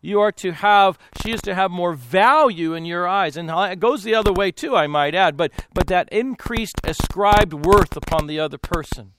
You 0.00 0.20
are 0.20 0.32
to 0.32 0.52
have, 0.52 0.98
she 1.20 1.32
is 1.32 1.42
to 1.42 1.54
have 1.54 1.70
more 1.70 1.92
value 1.92 2.74
in 2.74 2.84
your 2.84 3.06
eyes. 3.06 3.36
And 3.36 3.50
it 3.50 3.80
goes 3.80 4.04
the 4.04 4.14
other 4.14 4.32
way 4.32 4.52
too, 4.52 4.76
I 4.76 4.86
might 4.86 5.14
add, 5.14 5.36
but, 5.36 5.50
but 5.74 5.88
that 5.88 6.08
increased 6.10 6.80
ascribed 6.84 7.52
worth 7.52 7.96
upon 7.96 8.26
the 8.26 8.38
other 8.38 8.58
person. 8.58 9.12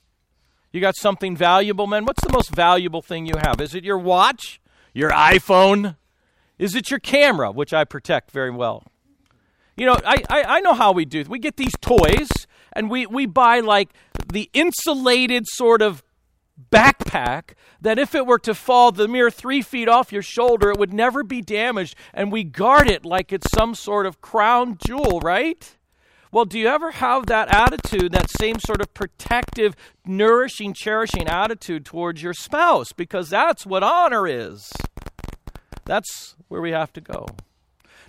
You 0.71 0.79
got 0.79 0.95
something 0.95 1.35
valuable, 1.35 1.87
man? 1.87 2.05
What's 2.05 2.23
the 2.23 2.31
most 2.31 2.53
valuable 2.53 3.01
thing 3.01 3.25
you 3.25 3.35
have? 3.43 3.59
Is 3.59 3.75
it 3.75 3.83
your 3.83 3.97
watch? 3.97 4.61
Your 4.93 5.09
iPhone? 5.09 5.97
Is 6.57 6.75
it 6.75 6.91
your 6.91 6.99
camera, 6.99 7.51
which 7.51 7.73
I 7.73 7.83
protect 7.85 8.31
very 8.31 8.51
well? 8.51 8.83
You 9.75 9.85
know, 9.85 9.97
I, 10.05 10.23
I, 10.29 10.43
I 10.43 10.59
know 10.59 10.73
how 10.73 10.91
we 10.91 11.05
do. 11.05 11.23
We 11.27 11.39
get 11.39 11.57
these 11.57 11.73
toys 11.81 12.29
and 12.73 12.89
we, 12.89 13.05
we 13.05 13.25
buy 13.25 13.61
like 13.61 13.89
the 14.31 14.49
insulated 14.53 15.47
sort 15.47 15.81
of 15.81 16.03
backpack 16.71 17.53
that 17.81 17.99
if 17.99 18.13
it 18.13 18.25
were 18.25 18.39
to 18.39 18.53
fall 18.53 18.91
the 18.91 19.07
mere 19.07 19.31
three 19.31 19.61
feet 19.61 19.87
off 19.87 20.11
your 20.11 20.21
shoulder, 20.21 20.69
it 20.69 20.77
would 20.77 20.93
never 20.93 21.23
be 21.23 21.41
damaged, 21.41 21.95
and 22.13 22.31
we 22.31 22.43
guard 22.43 22.89
it 22.89 23.05
like 23.05 23.31
it's 23.31 23.51
some 23.51 23.75
sort 23.75 24.05
of 24.05 24.21
crown 24.21 24.77
jewel, 24.85 25.19
right? 25.21 25.75
Well, 26.31 26.45
do 26.45 26.59
you 26.59 26.67
ever 26.67 26.91
have 26.91 27.25
that 27.25 27.53
attitude, 27.53 28.11
that 28.11 28.29
same 28.29 28.59
sort 28.59 28.81
of 28.81 28.93
protective, 28.93 29.75
nourishing, 30.05 30.73
cherishing 30.73 31.27
attitude 31.27 31.85
towards 31.85 32.21
your 32.21 32.35
spouse? 32.35 32.91
Because 32.91 33.29
that's 33.29 33.65
what 33.65 33.81
honor 33.81 34.27
is. 34.27 34.71
That's 35.85 36.35
where 36.47 36.61
we 36.61 36.69
have 36.71 36.93
to 36.93 37.01
go. 37.01 37.25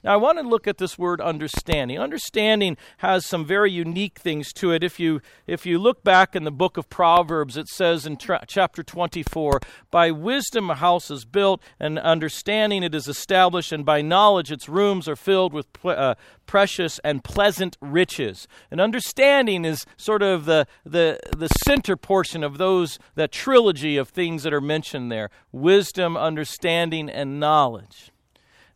Now, 0.02 0.14
I 0.14 0.16
want 0.16 0.38
to 0.38 0.46
look 0.46 0.66
at 0.66 0.78
this 0.78 0.98
word 0.98 1.20
understanding. 1.20 1.98
Understanding 1.98 2.76
has 2.98 3.26
some 3.26 3.44
very 3.44 3.70
unique 3.70 4.18
things 4.18 4.52
to 4.54 4.72
it. 4.72 4.82
If 4.82 4.98
you, 4.98 5.20
if 5.46 5.66
you 5.66 5.78
look 5.78 6.02
back 6.02 6.34
in 6.34 6.44
the 6.44 6.50
book 6.50 6.76
of 6.76 6.88
Proverbs, 6.88 7.56
it 7.56 7.68
says 7.68 8.06
in 8.06 8.16
tra- 8.16 8.44
chapter 8.48 8.82
24 8.82 9.60
By 9.90 10.10
wisdom 10.10 10.70
a 10.70 10.74
house 10.74 11.10
is 11.10 11.24
built, 11.24 11.62
and 11.78 11.98
understanding 11.98 12.82
it 12.82 12.94
is 12.94 13.08
established, 13.08 13.72
and 13.72 13.84
by 13.84 14.00
knowledge 14.00 14.50
its 14.50 14.68
rooms 14.68 15.08
are 15.08 15.16
filled 15.16 15.52
with 15.52 15.66
uh, 15.84 16.14
precious 16.46 16.98
and 17.04 17.22
pleasant 17.22 17.76
riches. 17.80 18.48
And 18.70 18.80
understanding 18.80 19.64
is 19.64 19.84
sort 19.96 20.22
of 20.22 20.46
the, 20.46 20.66
the, 20.84 21.20
the 21.36 21.48
center 21.64 21.96
portion 21.96 22.42
of 22.42 22.58
those, 22.58 22.98
that 23.14 23.32
trilogy 23.32 23.96
of 23.96 24.08
things 24.08 24.42
that 24.42 24.52
are 24.52 24.60
mentioned 24.60 25.12
there 25.12 25.30
wisdom, 25.52 26.16
understanding, 26.16 27.10
and 27.10 27.38
knowledge. 27.38 28.09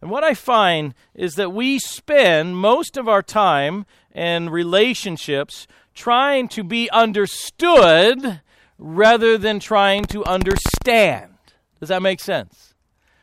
And 0.04 0.10
what 0.10 0.22
I 0.22 0.34
find 0.34 0.92
is 1.14 1.36
that 1.36 1.54
we 1.54 1.78
spend 1.78 2.58
most 2.58 2.98
of 2.98 3.08
our 3.08 3.22
time 3.22 3.86
in 4.14 4.50
relationships 4.50 5.66
trying 5.94 6.46
to 6.48 6.62
be 6.62 6.90
understood 6.90 8.42
rather 8.76 9.38
than 9.38 9.60
trying 9.60 10.04
to 10.04 10.22
understand. 10.26 11.32
Does 11.80 11.88
that 11.88 12.02
make 12.02 12.20
sense? 12.20 12.74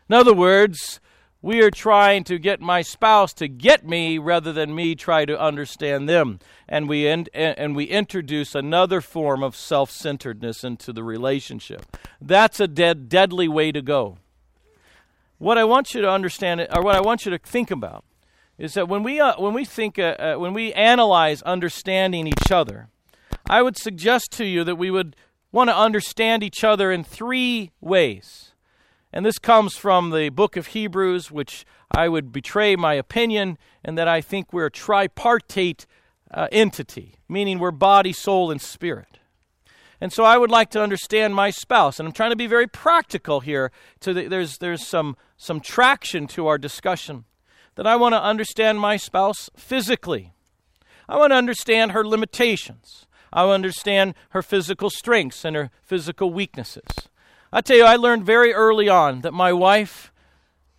In 0.09 0.15
other 0.15 0.33
words, 0.33 0.99
we 1.39 1.61
are 1.61 1.69
trying 1.69 2.23
to 2.23 2.39
get 2.39 2.59
my 2.59 2.81
spouse 2.81 3.31
to 3.33 3.47
get 3.47 3.87
me 3.87 4.17
rather 4.17 4.51
than 4.51 4.73
me 4.73 4.95
try 4.95 5.23
to 5.25 5.39
understand 5.39 6.09
them. 6.09 6.39
And 6.67 6.89
we, 6.89 7.05
in, 7.05 7.27
and 7.35 7.75
we 7.75 7.83
introduce 7.83 8.55
another 8.55 9.01
form 9.01 9.43
of 9.43 9.55
self 9.55 9.91
centeredness 9.91 10.63
into 10.63 10.91
the 10.91 11.03
relationship. 11.03 11.95
That's 12.19 12.59
a 12.59 12.67
dead, 12.67 13.07
deadly 13.07 13.47
way 13.47 13.71
to 13.71 13.83
go 13.83 14.17
what 15.41 15.57
I 15.57 15.63
want 15.63 15.95
you 15.95 16.01
to 16.01 16.09
understand, 16.09 16.67
or 16.71 16.83
what 16.83 16.95
I 16.95 17.01
want 17.01 17.25
you 17.25 17.31
to 17.31 17.39
think 17.39 17.71
about, 17.71 18.05
is 18.59 18.75
that 18.75 18.87
when 18.87 19.01
we 19.01 19.19
uh, 19.19 19.33
when 19.41 19.55
we 19.55 19.65
think 19.65 19.97
uh, 19.97 20.15
uh, 20.19 20.35
when 20.35 20.53
we 20.53 20.71
analyze 20.73 21.41
understanding 21.41 22.27
each 22.27 22.51
other, 22.51 22.89
I 23.49 23.63
would 23.63 23.75
suggest 23.75 24.31
to 24.33 24.45
you 24.45 24.63
that 24.63 24.75
we 24.75 24.91
would 24.91 25.15
want 25.51 25.71
to 25.71 25.75
understand 25.75 26.43
each 26.43 26.63
other 26.63 26.91
in 26.91 27.03
three 27.03 27.71
ways. 27.81 28.53
And 29.11 29.25
this 29.25 29.39
comes 29.39 29.75
from 29.75 30.11
the 30.11 30.29
book 30.29 30.57
of 30.57 30.67
Hebrews, 30.67 31.31
which 31.31 31.65
I 31.89 32.07
would 32.07 32.31
betray 32.31 32.75
my 32.75 32.93
opinion, 32.93 33.57
and 33.83 33.97
that 33.97 34.07
I 34.07 34.21
think 34.21 34.53
we're 34.53 34.67
a 34.67 34.71
tripartite 34.71 35.87
uh, 36.29 36.49
entity, 36.51 37.15
meaning 37.27 37.57
we're 37.57 37.71
body, 37.71 38.13
soul, 38.13 38.51
and 38.51 38.61
spirit. 38.61 39.17
And 40.01 40.11
so 40.11 40.23
I 40.23 40.37
would 40.37 40.49
like 40.49 40.71
to 40.71 40.81
understand 40.81 41.35
my 41.35 41.51
spouse. 41.51 41.99
And 41.99 42.07
I'm 42.07 42.13
trying 42.13 42.31
to 42.31 42.35
be 42.35 42.47
very 42.47 42.67
practical 42.67 43.39
here. 43.39 43.71
So 44.01 44.13
there's, 44.13 44.57
there's 44.57 44.87
some, 44.87 45.15
some 45.41 45.59
traction 45.59 46.27
to 46.27 46.45
our 46.45 46.59
discussion. 46.59 47.25
That 47.73 47.87
I 47.87 47.95
want 47.95 48.13
to 48.13 48.21
understand 48.21 48.79
my 48.79 48.95
spouse 48.95 49.49
physically. 49.55 50.33
I 51.09 51.17
want 51.17 51.31
to 51.31 51.35
understand 51.35 51.93
her 51.93 52.05
limitations. 52.05 53.07
I 53.33 53.45
want 53.45 53.51
to 53.51 53.55
understand 53.55 54.13
her 54.29 54.43
physical 54.43 54.91
strengths 54.91 55.43
and 55.43 55.55
her 55.55 55.71
physical 55.81 56.31
weaknesses. 56.31 57.09
I 57.51 57.61
tell 57.61 57.77
you, 57.77 57.85
I 57.85 57.95
learned 57.95 58.23
very 58.23 58.53
early 58.53 58.87
on 58.87 59.21
that 59.21 59.33
my 59.33 59.51
wife, 59.51 60.11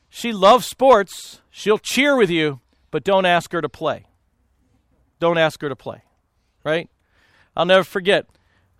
she 0.09 0.33
loves 0.33 0.67
sports. 0.67 1.41
She'll 1.51 1.79
cheer 1.79 2.15
with 2.15 2.31
you, 2.31 2.61
but 2.93 3.03
don't 3.03 3.27
ask 3.27 3.51
her 3.53 3.63
to 3.63 3.69
play. 3.69 4.07
Don't 5.19 5.39
ask 5.39 5.61
her 5.63 5.71
to 5.71 5.77
play, 5.77 6.03
right? 6.63 6.89
I'll 7.57 7.67
never 7.67 7.85
forget 7.85 8.27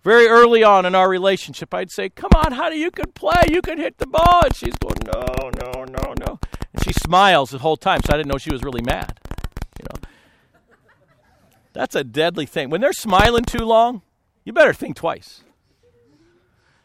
very 0.03 0.27
early 0.27 0.63
on 0.63 0.85
in 0.85 0.95
our 0.95 1.09
relationship, 1.09 1.73
I'd 1.73 1.91
say, 1.91 2.09
Come 2.09 2.31
on, 2.35 2.53
honey, 2.53 2.79
you 2.79 2.91
can 2.91 3.11
play. 3.11 3.43
You 3.49 3.61
can 3.61 3.77
hit 3.77 3.97
the 3.97 4.07
ball. 4.07 4.41
And 4.43 4.55
she's 4.55 4.75
going, 4.75 4.97
No, 5.05 5.49
no, 5.61 5.83
no, 5.85 6.13
no. 6.19 6.39
And 6.73 6.83
she 6.83 6.93
smiles 6.93 7.51
the 7.51 7.59
whole 7.59 7.77
time, 7.77 8.01
so 8.05 8.13
I 8.13 8.17
didn't 8.17 8.31
know 8.31 8.37
she 8.37 8.51
was 8.51 8.63
really 8.63 8.81
mad. 8.81 9.19
You 9.79 9.85
know, 9.89 10.09
That's 11.71 11.95
a 11.95 12.03
deadly 12.03 12.45
thing. 12.45 12.69
When 12.69 12.81
they're 12.81 12.93
smiling 12.93 13.45
too 13.45 13.65
long, 13.65 14.01
you 14.43 14.51
better 14.51 14.73
think 14.73 14.95
twice. 14.95 15.43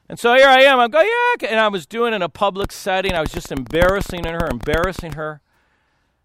And 0.09 0.19
so 0.19 0.35
here 0.35 0.49
I 0.49 0.63
am. 0.63 0.81
I'm 0.81 0.91
going, 0.91 1.07
yeah. 1.07 1.49
And 1.49 1.61
I 1.61 1.69
was 1.69 1.87
doing 1.87 2.15
in 2.15 2.23
a 2.23 2.31
public 2.31 2.73
setting. 2.73 3.13
I 3.13 3.21
was 3.21 3.31
just 3.31 3.53
embarrassing 3.53 4.25
her, 4.25 4.49
embarrassing 4.49 5.13
her. 5.13 5.43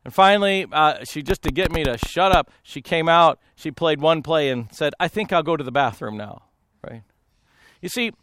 And 0.06 0.13
finally, 0.13 0.67
uh, 0.71 1.03
she 1.03 1.21
just 1.21 1.41
to 1.43 1.51
get 1.51 1.71
me 1.71 1.84
to 1.84 1.97
shut 1.97 2.32
up, 2.32 2.49
she 2.62 2.82
came 2.82 3.10
out. 3.10 3.39
She 3.56 3.71
played 3.71 3.99
one 3.99 4.21
play 4.21 4.49
and 4.49 4.67
said, 4.71 4.93
"I 4.99 5.08
think 5.08 5.32
I'll 5.32 5.43
go 5.43 5.56
to 5.56 5.63
the 5.63 5.71
bathroom 5.71 6.17
now." 6.17 6.43
You 7.84 7.89
see, 7.89 8.13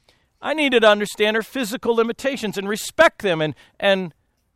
I 0.41 0.55
needed 0.55 0.81
to 0.81 0.89
understand 0.89 1.37
her 1.37 1.43
physical 1.43 1.95
limitations 1.95 2.57
and 2.57 2.67
respect 2.67 3.21
them, 3.21 3.43
and 3.43 3.55
and 3.79 4.15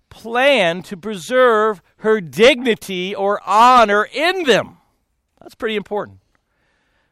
plan 0.09 0.83
to 0.85 0.97
preserve 0.97 1.83
her 1.99 2.23
dignity 2.23 3.15
or 3.15 3.39
honor 3.45 4.09
in 4.11 4.45
them. 4.45 4.79
That's 5.41 5.55
pretty 5.55 5.77
important. 5.77 6.21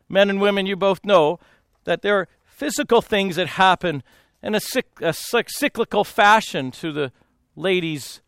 Men 0.08 0.30
and 0.30 0.40
women, 0.40 0.64
you 0.64 0.74
both 0.74 1.04
know 1.04 1.38
that 1.84 2.00
there 2.00 2.16
are 2.18 2.28
physical 2.46 3.02
things 3.02 3.36
that 3.36 3.48
happen 3.48 4.02
in 4.42 4.54
a, 4.54 4.60
a 5.02 5.12
cyclical 5.12 6.04
fashion 6.04 6.70
to 6.70 6.92
the 6.92 7.12
lady's 7.54 8.22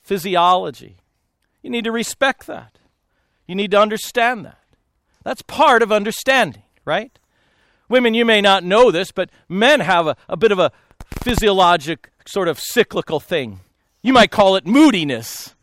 physiology. 0.00 0.96
You 1.62 1.68
need 1.68 1.84
to 1.84 1.92
respect 1.92 2.46
that. 2.46 2.78
You 3.46 3.54
need 3.54 3.72
to 3.72 3.80
understand 3.80 4.46
that. 4.46 4.62
That's 5.24 5.42
part 5.42 5.82
of 5.82 5.92
understanding, 5.92 6.62
right? 6.86 7.18
Women, 7.88 8.14
you 8.14 8.24
may 8.24 8.40
not 8.40 8.64
know 8.64 8.90
this, 8.90 9.12
but 9.12 9.30
men 9.48 9.80
have 9.80 10.06
a, 10.06 10.16
a 10.28 10.36
bit 10.36 10.52
of 10.52 10.58
a 10.58 10.72
physiologic 11.22 12.10
sort 12.26 12.48
of 12.48 12.58
cyclical 12.60 13.20
thing. 13.20 13.60
You 14.02 14.12
might 14.12 14.30
call 14.30 14.56
it 14.56 14.66
moodiness. 14.66 15.54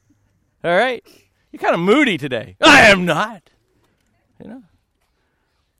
All 0.63 0.75
right? 0.75 1.03
You're 1.51 1.61
kind 1.61 1.75
of 1.75 1.79
moody 1.79 2.17
today. 2.17 2.57
I 2.61 2.81
am 2.89 3.05
not. 3.05 3.49
You 4.43 4.49
know? 4.49 4.63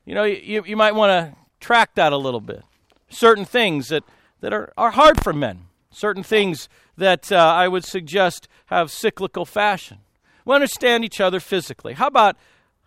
You 0.04 0.14
know, 0.14 0.24
you, 0.24 0.64
you 0.64 0.76
might 0.76 0.94
want 0.94 1.10
to 1.10 1.36
track 1.60 1.94
that 1.96 2.12
a 2.12 2.16
little 2.16 2.40
bit. 2.40 2.62
Certain 3.08 3.44
things 3.44 3.88
that, 3.88 4.04
that 4.40 4.52
are, 4.52 4.72
are 4.78 4.92
hard 4.92 5.22
for 5.22 5.32
men. 5.32 5.66
Certain 5.90 6.22
things 6.22 6.68
that 6.96 7.32
uh, 7.32 7.36
I 7.36 7.66
would 7.68 7.84
suggest 7.84 8.48
have 8.66 8.90
cyclical 8.90 9.44
fashion. 9.44 9.98
We 10.44 10.54
understand 10.54 11.04
each 11.04 11.20
other 11.20 11.40
physically. 11.40 11.94
How 11.94 12.06
about, 12.06 12.36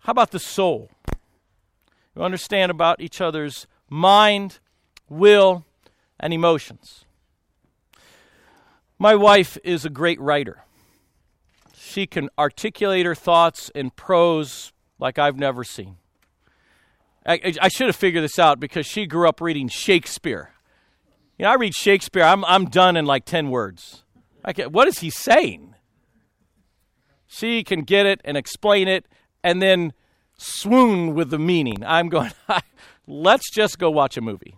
how 0.00 0.12
about 0.12 0.30
the 0.30 0.38
soul? 0.38 0.90
Understand 2.20 2.70
about 2.70 3.00
each 3.00 3.20
other's 3.20 3.66
mind, 3.88 4.58
will, 5.08 5.64
and 6.18 6.32
emotions. 6.32 7.04
My 8.98 9.14
wife 9.14 9.56
is 9.64 9.84
a 9.84 9.90
great 9.90 10.20
writer. 10.20 10.62
She 11.74 12.06
can 12.06 12.28
articulate 12.38 13.06
her 13.06 13.14
thoughts 13.14 13.70
in 13.74 13.90
prose 13.90 14.72
like 14.98 15.18
I've 15.18 15.38
never 15.38 15.64
seen. 15.64 15.96
I, 17.26 17.54
I, 17.60 17.68
should 17.68 17.86
have 17.86 17.96
figured 17.96 18.24
this 18.24 18.38
out 18.38 18.60
because 18.60 18.86
she 18.86 19.06
grew 19.06 19.28
up 19.28 19.40
reading 19.40 19.68
Shakespeare. 19.68 20.52
You 21.38 21.44
know, 21.44 21.50
I 21.50 21.54
read 21.54 21.74
Shakespeare, 21.74 22.22
I'm, 22.22 22.44
I'm 22.44 22.66
done 22.66 22.96
in 22.96 23.04
like 23.04 23.24
10 23.24 23.50
words. 23.50 24.04
I 24.44 24.52
can, 24.52 24.72
what 24.72 24.88
is 24.88 25.00
he 25.00 25.10
saying? 25.10 25.74
She 27.26 27.62
can 27.62 27.82
get 27.82 28.06
it 28.06 28.20
and 28.24 28.36
explain 28.36 28.88
it 28.88 29.06
and 29.42 29.60
then 29.60 29.92
swoon 30.40 31.14
with 31.14 31.30
the 31.30 31.38
meaning. 31.38 31.84
I'm 31.84 32.08
going, 32.08 32.32
let's 33.06 33.50
just 33.50 33.78
go 33.78 33.90
watch 33.90 34.16
a 34.16 34.20
movie. 34.20 34.56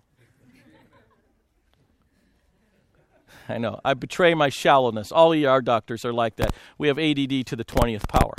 I 3.49 3.59
know. 3.59 3.81
I 3.85 3.95
betray 3.95 4.35
my 4.35 4.49
shallowness. 4.49 5.11
All 5.11 5.33
ER 5.33 5.61
doctors 5.61 6.05
are 6.05 6.13
like 6.13 6.37
that. 6.37 6.55
We 6.79 6.89
have 6.89 6.99
ADD 6.99 7.47
to 7.47 7.57
the 7.57 7.65
20th 7.65 8.09
power. 8.09 8.35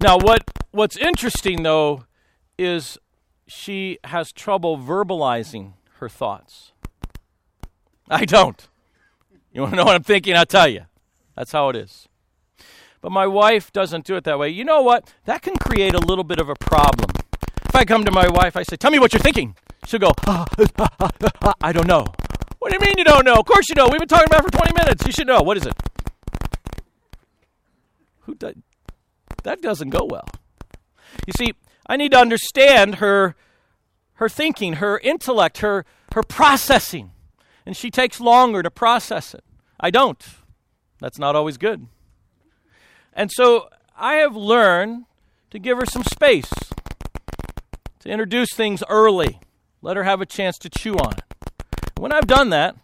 now, 0.00 0.16
what, 0.18 0.42
what's 0.70 0.96
interesting, 0.96 1.62
though, 1.62 2.04
is 2.56 2.96
she 3.46 3.98
has 4.04 4.32
trouble 4.32 4.78
verbalizing 4.78 5.72
her 5.98 6.08
thoughts. 6.08 6.72
I 8.08 8.24
don't. 8.24 8.68
You 9.52 9.62
want 9.62 9.72
to 9.72 9.76
know 9.76 9.84
what 9.84 9.96
I'm 9.96 10.02
thinking? 10.02 10.36
I'll 10.36 10.46
tell 10.46 10.68
you. 10.68 10.86
That's 11.36 11.52
how 11.52 11.68
it 11.68 11.76
is. 11.76 12.08
But 13.04 13.12
my 13.12 13.26
wife 13.26 13.70
doesn't 13.70 14.06
do 14.06 14.16
it 14.16 14.24
that 14.24 14.38
way. 14.38 14.48
You 14.48 14.64
know 14.64 14.80
what? 14.80 15.12
That 15.26 15.42
can 15.42 15.56
create 15.56 15.92
a 15.92 15.98
little 15.98 16.24
bit 16.24 16.38
of 16.40 16.48
a 16.48 16.54
problem. 16.54 17.10
If 17.68 17.74
I 17.74 17.84
come 17.84 18.02
to 18.06 18.10
my 18.10 18.26
wife, 18.30 18.56
I 18.56 18.62
say, 18.62 18.76
Tell 18.76 18.90
me 18.90 18.98
what 18.98 19.12
you're 19.12 19.20
thinking. 19.20 19.54
She'll 19.84 20.00
go, 20.00 20.12
ah, 20.26 20.46
ah, 20.78 21.10
ah, 21.42 21.54
I 21.60 21.72
don't 21.72 21.86
know. 21.86 22.06
What 22.60 22.70
do 22.70 22.76
you 22.76 22.80
mean 22.80 22.94
you 22.96 23.04
don't 23.04 23.26
know? 23.26 23.34
Of 23.34 23.44
course 23.44 23.68
you 23.68 23.74
know. 23.74 23.88
We've 23.88 23.98
been 23.98 24.08
talking 24.08 24.28
about 24.28 24.40
it 24.40 24.50
for 24.50 24.58
20 24.58 24.72
minutes. 24.72 25.04
You 25.04 25.12
should 25.12 25.26
know. 25.26 25.42
What 25.42 25.58
is 25.58 25.66
it? 25.66 25.74
Who 28.20 28.36
does? 28.36 28.54
That 29.42 29.60
doesn't 29.60 29.90
go 29.90 30.06
well. 30.10 30.26
You 31.26 31.34
see, 31.36 31.52
I 31.86 31.98
need 31.98 32.12
to 32.12 32.18
understand 32.18 32.94
her 32.94 33.36
her 34.14 34.30
thinking, 34.30 34.74
her 34.74 34.98
intellect, 35.00 35.58
her 35.58 35.84
her 36.14 36.22
processing. 36.22 37.10
And 37.66 37.76
she 37.76 37.90
takes 37.90 38.18
longer 38.18 38.62
to 38.62 38.70
process 38.70 39.34
it. 39.34 39.44
I 39.78 39.90
don't. 39.90 40.24
That's 41.00 41.18
not 41.18 41.36
always 41.36 41.58
good. 41.58 41.88
And 43.14 43.30
so 43.32 43.68
I 43.96 44.14
have 44.16 44.36
learned 44.36 45.06
to 45.50 45.58
give 45.58 45.78
her 45.78 45.86
some 45.86 46.02
space, 46.02 46.52
to 48.00 48.08
introduce 48.08 48.52
things 48.52 48.82
early, 48.88 49.38
let 49.80 49.96
her 49.96 50.02
have 50.02 50.20
a 50.20 50.26
chance 50.26 50.58
to 50.58 50.68
chew 50.68 50.94
on 50.94 51.14
it. 51.14 51.24
When 51.96 52.12
I've 52.12 52.26
done 52.26 52.50
that, 52.50 52.76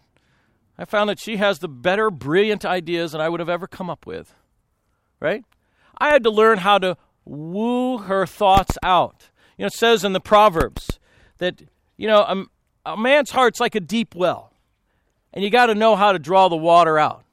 I 0.77 0.85
found 0.85 1.09
that 1.09 1.19
she 1.19 1.37
has 1.37 1.59
the 1.59 1.67
better, 1.67 2.09
brilliant 2.09 2.65
ideas 2.65 3.11
than 3.11 3.21
I 3.21 3.29
would 3.29 3.39
have 3.41 3.49
ever 3.49 3.67
come 3.67 3.89
up 3.89 4.07
with. 4.07 4.33
Right? 5.19 5.43
I 5.97 6.09
had 6.09 6.23
to 6.23 6.31
learn 6.31 6.59
how 6.59 6.79
to 6.79 6.97
woo 7.25 7.99
her 7.99 8.25
thoughts 8.25 8.77
out. 8.81 9.29
You 9.57 9.63
know, 9.63 9.67
it 9.67 9.73
says 9.73 10.03
in 10.03 10.13
the 10.13 10.21
Proverbs 10.21 10.99
that, 11.37 11.61
you 11.97 12.07
know, 12.07 12.21
a, 12.21 12.45
a 12.93 12.97
man's 12.97 13.31
heart's 13.31 13.59
like 13.59 13.75
a 13.75 13.79
deep 13.79 14.15
well, 14.15 14.53
and 15.33 15.43
you 15.43 15.49
got 15.51 15.67
to 15.67 15.75
know 15.75 15.95
how 15.95 16.13
to 16.13 16.19
draw 16.19 16.47
the 16.47 16.55
water 16.55 16.97
out. 16.97 17.23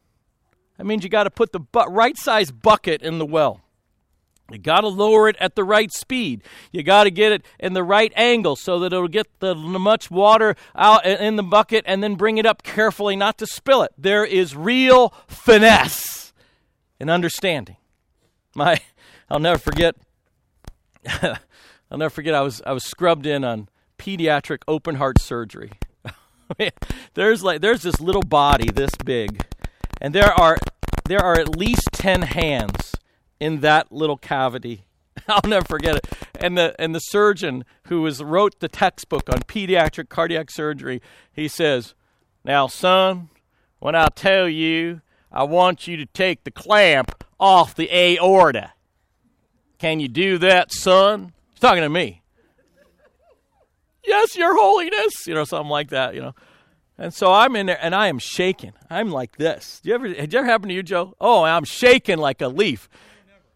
That 0.79 0.87
means 0.87 1.05
you 1.05 1.11
got 1.11 1.25
to 1.25 1.31
put 1.31 1.53
the 1.53 1.61
bu- 1.61 1.87
right 1.91 2.17
size 2.17 2.51
bucket 2.51 3.03
in 3.03 3.19
the 3.19 3.27
well. 3.27 3.61
You 4.51 4.59
got 4.59 4.81
to 4.81 4.89
lower 4.89 5.29
it 5.29 5.37
at 5.41 5.57
the 5.57 5.65
right 5.65 5.93
speed. 5.93 6.43
You 6.73 6.83
got 6.83 7.05
to 7.05 7.11
get 7.11 7.33
it 7.33 7.45
in 7.59 7.75
the 7.75 7.85
right 7.85 8.13
angle 8.17 8.57
so 8.57 8.79
that 8.79 8.95
it'll 8.95 9.07
get 9.07 9.27
the 9.41 9.55
much 9.55 10.11
water 10.11 10.57
out 10.75 11.05
in 11.05 11.37
the 11.37 11.43
bucket 11.43 11.85
and 11.87 12.03
then 12.03 12.15
bring 12.15 12.39
it 12.39 12.47
up 12.47 12.63
carefully 12.63 13.15
not 13.15 13.37
to 13.39 13.47
spill 13.47 13.83
it. 13.83 13.93
There 13.99 14.25
is 14.25 14.57
real 14.57 15.13
finesse 15.27 16.33
and 16.99 17.11
understanding. 17.11 17.77
My 18.55 18.81
I'll 19.29 19.39
never 19.39 19.59
forget 19.59 19.97
I'll 21.23 21.99
never 21.99 22.11
forget 22.11 22.35
I 22.35 22.41
was 22.41 22.63
I 22.65 22.73
was 22.73 22.85
scrubbed 22.85 23.27
in 23.27 23.45
on 23.45 23.69
pediatric 23.99 24.63
open 24.67 24.95
heart 24.95 25.21
surgery. 25.21 25.73
there's 27.15 27.43
like 27.43 27.61
there's 27.61 27.83
this 27.83 28.01
little 28.01 28.23
body 28.23 28.71
this 28.71 28.91
big 29.05 29.45
and 30.01 30.15
there 30.15 30.33
are 30.33 30.57
there 31.09 31.21
are 31.21 31.39
at 31.39 31.57
least 31.57 31.89
10 31.93 32.23
hands 32.23 32.95
in 33.41 33.61
that 33.61 33.91
little 33.91 34.17
cavity. 34.17 34.85
I'll 35.29 35.49
never 35.49 35.65
forget 35.65 35.97
it. 35.97 36.07
And 36.39 36.57
the 36.57 36.75
and 36.79 36.95
the 36.95 37.01
surgeon 37.01 37.65
who 37.85 38.03
was 38.03 38.23
wrote 38.23 38.61
the 38.61 38.69
textbook 38.69 39.29
on 39.29 39.41
pediatric 39.41 40.09
cardiac 40.09 40.51
surgery, 40.51 41.03
he 41.33 41.49
says, 41.49 41.95
"Now, 42.45 42.67
son, 42.67 43.29
when 43.79 43.95
I 43.95 44.09
tell 44.15 44.49
you, 44.49 45.01
I 45.33 45.43
want 45.45 45.87
you 45.87 45.97
to 45.97 46.07
take 46.07 46.45
the 46.45 46.51
clamp 46.51 47.25
off 47.41 47.75
the 47.75 47.91
aorta. 47.93 48.73
Can 49.79 50.01
you 50.01 50.09
do 50.09 50.39
that, 50.39 50.73
son?" 50.73 51.33
He's 51.51 51.61
talking 51.61 51.83
to 51.83 51.89
me. 51.89 52.23
yes, 54.07 54.37
your 54.37 54.55
holiness, 54.57 55.27
you 55.27 55.35
know, 55.35 55.45
something 55.45 55.71
like 55.71 55.91
that, 55.91 56.15
you 56.15 56.21
know. 56.21 56.35
And 56.99 57.15
so 57.15 57.33
I'm 57.33 57.55
in 57.55 57.67
there 57.67 57.79
and 57.81 57.95
I 57.95 58.09
am 58.09 58.19
shaking. 58.19 58.73
I'm 58.91 59.11
like 59.11 59.37
this. 59.37 59.81
Do 59.83 59.91
you 59.91 59.95
ever, 59.95 60.09
did 60.09 60.33
you 60.33 60.39
ever 60.41 60.49
happen 60.49 60.69
to 60.69 60.75
you, 60.75 60.83
Joe? 60.83 61.15
Oh, 61.21 61.45
I'm 61.45 61.65
shaking 61.65 62.19
like 62.19 62.41
a 62.43 62.49
leaf. 62.49 62.89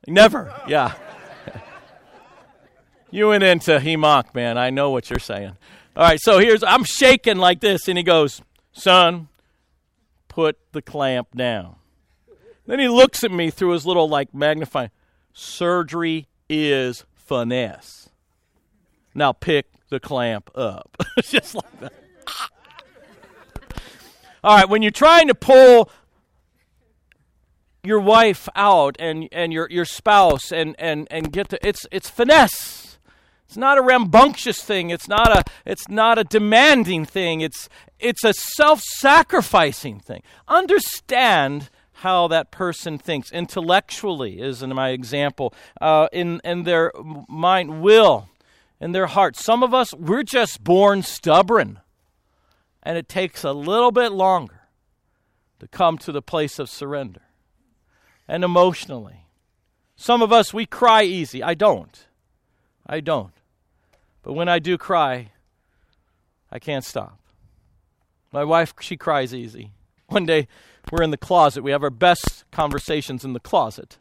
Never. 0.07 0.55
Yeah. 0.68 0.94
you 3.11 3.28
went 3.28 3.42
into 3.42 3.72
Hemok, 3.72 4.35
man. 4.35 4.59
I 4.59 4.70
know 4.70 4.90
what 4.90 5.11
you're 5.11 5.18
saying. 5.18 5.57
All 5.96 6.05
right, 6.05 6.20
so 6.20 6.38
here's 6.38 6.62
I'm 6.62 6.85
shaking 6.85 7.37
like 7.37 7.61
this, 7.61 7.87
and 7.87 7.98
he 7.98 8.05
goes, 8.05 8.40
Son, 8.72 9.28
put 10.28 10.57
the 10.72 10.81
clamp 10.81 11.28
down. 11.37 11.76
Then 12.66 12.78
he 12.78 12.88
looks 12.88 13.22
at 13.24 13.31
me 13.31 13.50
through 13.50 13.72
his 13.72 13.85
little 13.85 14.09
like 14.09 14.33
magnifying. 14.33 14.90
Surgery 15.33 16.28
is 16.48 17.05
finesse. 17.14 18.09
Now 19.14 19.33
pick 19.33 19.66
the 19.90 20.00
clamp 20.00 20.50
up. 20.55 20.96
Just 21.22 21.55
like 21.55 21.81
that. 21.81 21.92
All 24.44 24.57
right, 24.57 24.68
when 24.68 24.83
you're 24.83 24.90
trying 24.90 25.28
to 25.28 25.35
pull 25.35 25.90
your 27.85 28.00
wife 28.00 28.48
out 28.55 28.96
and, 28.98 29.28
and 29.33 29.52
your, 29.52 29.68
your 29.70 29.85
spouse 29.85 30.52
and, 30.52 30.74
and, 30.78 31.07
and 31.11 31.33
get 31.33 31.48
to 31.50 31.66
it's 31.66 31.87
it's 31.90 32.09
finesse. 32.09 32.98
It's 33.46 33.57
not 33.57 33.76
a 33.76 33.83
rambunctious 33.83 34.62
thing. 34.62 34.90
It's 34.90 35.09
not 35.09 35.37
a 35.37 35.44
it's 35.66 35.88
not 35.88 36.18
a 36.18 36.24
demanding 36.24 37.05
thing. 37.05 37.40
It's 37.40 37.68
it's 37.98 38.24
a 38.24 38.33
self-sacrificing 38.33 40.00
thing. 40.00 40.22
Understand 40.48 41.68
how 41.96 42.28
that 42.28 42.50
person 42.50 42.98
thinks 42.98 43.31
intellectually 43.31 44.40
is 44.40 44.62
in 44.62 44.74
my 44.74 44.90
example 44.90 45.52
uh, 45.81 46.09
in 46.12 46.40
in 46.44 46.62
their 46.62 46.92
mind 47.28 47.83
will 47.83 48.28
in 48.83 48.90
their 48.90 49.07
heart 49.07 49.37
Some 49.37 49.62
of 49.62 49.72
us, 49.72 49.94
we're 49.94 50.24
just 50.24 50.64
born 50.64 51.02
stubborn, 51.02 51.78
and 52.82 52.98
it 52.98 53.08
takes 53.08 53.44
a 53.44 53.52
little 53.52 53.92
bit 53.92 54.12
longer 54.12 54.62
to 55.60 55.68
come 55.68 55.98
to 55.98 56.12
the 56.12 56.22
place 56.22 56.58
of 56.58 56.68
surrender. 56.68 57.22
And 58.26 58.44
emotionally, 58.44 59.26
some 59.96 60.22
of 60.22 60.32
us, 60.32 60.52
we 60.52 60.66
cry 60.66 61.04
easy. 61.04 61.42
I 61.42 61.54
don't. 61.54 62.06
I 62.86 63.00
don't. 63.00 63.32
But 64.22 64.32
when 64.32 64.48
I 64.48 64.58
do 64.58 64.76
cry, 64.78 65.32
I 66.50 66.58
can't 66.58 66.84
stop. 66.84 67.18
My 68.32 68.44
wife, 68.44 68.74
she 68.80 68.96
cries 68.96 69.34
easy. 69.34 69.72
One 70.06 70.26
day, 70.26 70.48
we're 70.90 71.02
in 71.02 71.10
the 71.10 71.16
closet. 71.16 71.62
We 71.62 71.70
have 71.70 71.82
our 71.82 71.90
best 71.90 72.44
conversations 72.50 73.24
in 73.24 73.32
the 73.32 73.40
closet. 73.40 73.98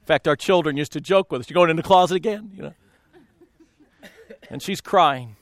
In 0.00 0.06
fact, 0.06 0.28
our 0.28 0.36
children 0.36 0.76
used 0.76 0.92
to 0.92 1.00
joke 1.00 1.30
with 1.30 1.42
us, 1.42 1.50
You 1.50 1.54
going 1.54 1.70
in 1.70 1.76
the 1.76 1.82
closet 1.82 2.16
again? 2.16 2.50
You 2.54 2.62
know? 2.62 2.74
And 4.50 4.62
she's 4.62 4.80
crying. 4.80 5.36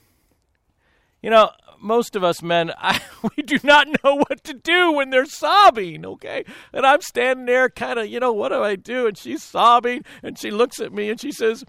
You 1.21 1.29
know, 1.29 1.51
most 1.81 2.15
of 2.15 2.23
us 2.23 2.41
men, 2.41 2.71
I, 2.77 3.01
we 3.35 3.43
do 3.43 3.57
not 3.63 3.87
know 4.03 4.15
what 4.15 4.43
to 4.45 4.53
do 4.53 4.91
when 4.93 5.09
they're 5.09 5.25
sobbing, 5.25 6.05
okay? 6.05 6.45
And 6.73 6.85
I'm 6.85 7.01
standing 7.01 7.45
there 7.45 7.69
kind 7.69 7.99
of, 7.99 8.07
you 8.07 8.19
know, 8.19 8.33
what 8.33 8.49
do 8.49 8.63
I 8.63 8.75
do? 8.75 9.07
And 9.07 9.17
she's 9.17 9.43
sobbing, 9.43 10.03
and 10.23 10.37
she 10.37 10.51
looks 10.51 10.79
at 10.79 10.93
me 10.93 11.09
and 11.09 11.19
she 11.19 11.31
says, 11.31 11.63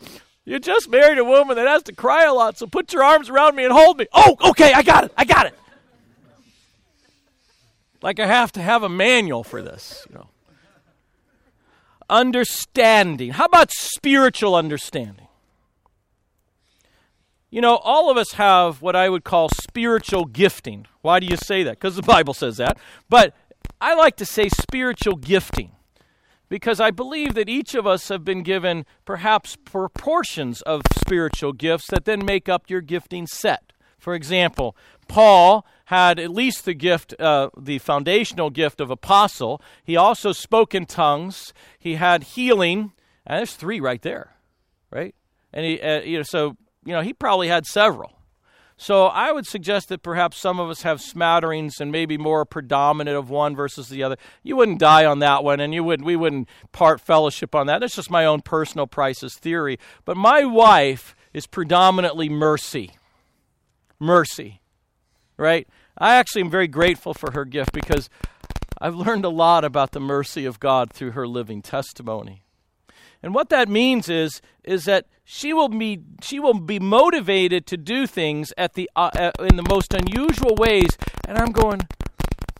You 0.44 0.58
just 0.58 0.88
married 0.88 1.18
a 1.18 1.24
woman 1.24 1.56
that 1.56 1.68
has 1.68 1.82
to 1.84 1.94
cry 1.94 2.24
a 2.24 2.34
lot, 2.34 2.58
so 2.58 2.66
put 2.66 2.92
your 2.92 3.04
arms 3.04 3.28
around 3.28 3.56
me 3.56 3.64
and 3.64 3.72
hold 3.72 3.98
me. 3.98 4.06
Oh, 4.12 4.36
okay, 4.50 4.72
I 4.72 4.82
got 4.82 5.04
it, 5.04 5.12
I 5.16 5.24
got 5.24 5.46
it. 5.46 5.54
Like 8.02 8.18
I 8.18 8.26
have 8.26 8.52
to 8.52 8.62
have 8.62 8.82
a 8.82 8.88
manual 8.88 9.44
for 9.44 9.62
this, 9.62 10.06
you 10.10 10.16
know. 10.16 10.28
Understanding. 12.10 13.30
How 13.30 13.46
about 13.46 13.70
spiritual 13.70 14.54
understanding? 14.54 15.28
You 17.52 17.60
know, 17.60 17.76
all 17.76 18.10
of 18.10 18.16
us 18.16 18.32
have 18.32 18.80
what 18.80 18.96
I 18.96 19.10
would 19.10 19.24
call 19.24 19.50
spiritual 19.50 20.24
gifting. 20.24 20.86
Why 21.02 21.20
do 21.20 21.26
you 21.26 21.36
say 21.36 21.62
that? 21.64 21.72
Because 21.72 21.96
the 21.96 22.02
Bible 22.02 22.32
says 22.32 22.56
that. 22.56 22.78
But 23.10 23.34
I 23.78 23.92
like 23.92 24.16
to 24.16 24.24
say 24.24 24.48
spiritual 24.48 25.16
gifting 25.16 25.72
because 26.48 26.80
I 26.80 26.90
believe 26.90 27.34
that 27.34 27.50
each 27.50 27.74
of 27.74 27.86
us 27.86 28.08
have 28.08 28.24
been 28.24 28.42
given 28.42 28.86
perhaps 29.04 29.56
proportions 29.56 30.62
of 30.62 30.80
spiritual 30.96 31.52
gifts 31.52 31.88
that 31.88 32.06
then 32.06 32.24
make 32.24 32.48
up 32.48 32.70
your 32.70 32.80
gifting 32.80 33.26
set. 33.26 33.74
For 33.98 34.14
example, 34.14 34.74
Paul 35.06 35.66
had 35.86 36.18
at 36.18 36.30
least 36.30 36.64
the 36.64 36.72
gift, 36.72 37.14
uh, 37.20 37.50
the 37.54 37.80
foundational 37.80 38.48
gift 38.48 38.80
of 38.80 38.90
apostle. 38.90 39.60
He 39.84 39.94
also 39.94 40.32
spoke 40.32 40.74
in 40.74 40.86
tongues. 40.86 41.52
He 41.78 41.96
had 41.96 42.22
healing, 42.22 42.92
and 43.26 43.40
there's 43.40 43.54
three 43.54 43.78
right 43.78 44.00
there, 44.00 44.36
right? 44.90 45.14
And 45.52 45.66
he, 45.66 45.78
uh, 45.82 46.00
you 46.00 46.16
know, 46.16 46.22
so 46.22 46.56
you 46.84 46.92
know, 46.92 47.02
he 47.02 47.12
probably 47.12 47.48
had 47.48 47.66
several. 47.66 48.18
So 48.76 49.06
I 49.06 49.30
would 49.30 49.46
suggest 49.46 49.90
that 49.90 50.02
perhaps 50.02 50.38
some 50.38 50.58
of 50.58 50.68
us 50.68 50.82
have 50.82 51.00
smatterings 51.00 51.80
and 51.80 51.92
maybe 51.92 52.18
more 52.18 52.44
predominant 52.44 53.16
of 53.16 53.30
one 53.30 53.54
versus 53.54 53.88
the 53.88 54.02
other. 54.02 54.16
You 54.42 54.56
wouldn't 54.56 54.80
die 54.80 55.04
on 55.04 55.20
that 55.20 55.44
one, 55.44 55.60
and 55.60 55.72
you 55.72 55.84
wouldn't. 55.84 56.06
we 56.06 56.16
wouldn't 56.16 56.48
part 56.72 57.00
fellowship 57.00 57.54
on 57.54 57.66
that. 57.68 57.80
That's 57.80 57.94
just 57.94 58.10
my 58.10 58.24
own 58.24 58.40
personal 58.40 58.86
prices 58.86 59.36
theory. 59.36 59.78
But 60.04 60.16
my 60.16 60.44
wife 60.44 61.14
is 61.32 61.46
predominantly 61.46 62.28
mercy. 62.28 62.90
Mercy 64.00 64.62
right? 65.42 65.68
I 65.98 66.14
actually 66.14 66.42
am 66.42 66.50
very 66.50 66.68
grateful 66.68 67.14
for 67.14 67.32
her 67.32 67.44
gift 67.44 67.72
because 67.72 68.08
I've 68.80 68.94
learned 68.94 69.24
a 69.24 69.30
lot 69.30 69.64
about 69.64 69.92
the 69.92 70.00
mercy 70.00 70.44
of 70.44 70.60
God 70.60 70.92
through 70.92 71.12
her 71.12 71.26
living 71.26 71.62
testimony. 71.62 72.41
And 73.22 73.34
what 73.34 73.48
that 73.50 73.68
means 73.68 74.08
is 74.08 74.40
is 74.64 74.84
that 74.84 75.06
she 75.24 75.52
will 75.52 75.68
be 75.68 76.00
she 76.22 76.40
will 76.40 76.54
be 76.54 76.78
motivated 76.78 77.66
to 77.66 77.76
do 77.76 78.06
things 78.06 78.52
at 78.58 78.74
the 78.74 78.90
uh, 78.96 79.10
uh, 79.14 79.30
in 79.40 79.56
the 79.56 79.66
most 79.68 79.94
unusual 79.94 80.54
ways 80.56 80.98
and 81.26 81.38
I'm 81.38 81.52
going 81.52 81.80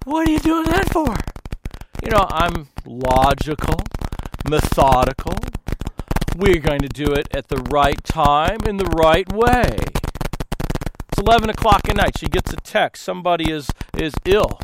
what 0.04 0.28
are 0.28 0.32
you 0.32 0.40
doing 0.40 0.64
that 0.64 0.92
for? 0.92 1.14
You 2.02 2.10
know, 2.10 2.26
I'm 2.28 2.68
logical, 2.84 3.80
methodical. 4.48 5.36
We're 6.36 6.58
going 6.58 6.80
to 6.80 6.88
do 6.88 7.12
it 7.12 7.28
at 7.32 7.46
the 7.46 7.58
right 7.70 8.02
time 8.02 8.58
in 8.66 8.78
the 8.78 8.86
right 8.86 9.30
way. 9.32 9.76
It's 11.08 11.18
11 11.18 11.50
o'clock 11.50 11.88
at 11.88 11.96
night. 11.96 12.18
She 12.18 12.26
gets 12.26 12.52
a 12.52 12.56
text. 12.56 13.04
Somebody 13.04 13.52
is, 13.52 13.70
is 13.96 14.12
ill. 14.24 14.58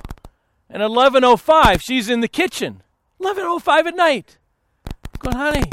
And 0.69 0.83
11.05, 0.83 1.81
she's 1.81 2.09
in 2.09 2.21
the 2.21 2.29
kitchen. 2.29 2.83
11.05 3.23 3.87
at 3.87 3.95
night. 3.95 4.39
I'm 4.87 5.21
going, 5.21 5.37
honey, 5.37 5.71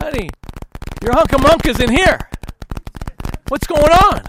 honey, 0.00 0.28
your 1.02 1.12
hunk 1.12 1.32
of 1.32 1.42
monk 1.42 1.66
is 1.66 1.80
in 1.80 1.90
here. 1.90 2.28
What's 3.48 3.66
going 3.66 3.90
on? 3.90 4.22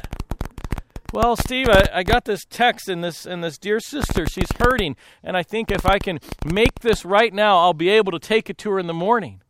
Well, 1.13 1.35
Steve, 1.35 1.67
I, 1.69 1.89
I 1.93 2.03
got 2.03 2.25
this 2.25 2.45
text 2.45 2.87
and 2.87 3.03
this 3.03 3.25
and 3.25 3.43
this 3.43 3.57
dear 3.57 3.79
sister, 3.79 4.25
she's 4.25 4.51
hurting, 4.59 4.95
and 5.23 5.35
I 5.35 5.43
think 5.43 5.71
if 5.71 5.85
I 5.85 5.99
can 5.99 6.19
make 6.45 6.79
this 6.81 7.03
right 7.03 7.33
now, 7.33 7.57
I'll 7.57 7.73
be 7.73 7.89
able 7.89 8.11
to 8.11 8.19
take 8.19 8.49
it 8.49 8.57
to 8.59 8.71
her 8.71 8.79
in 8.79 8.87
the 8.87 8.93
morning. 8.93 9.41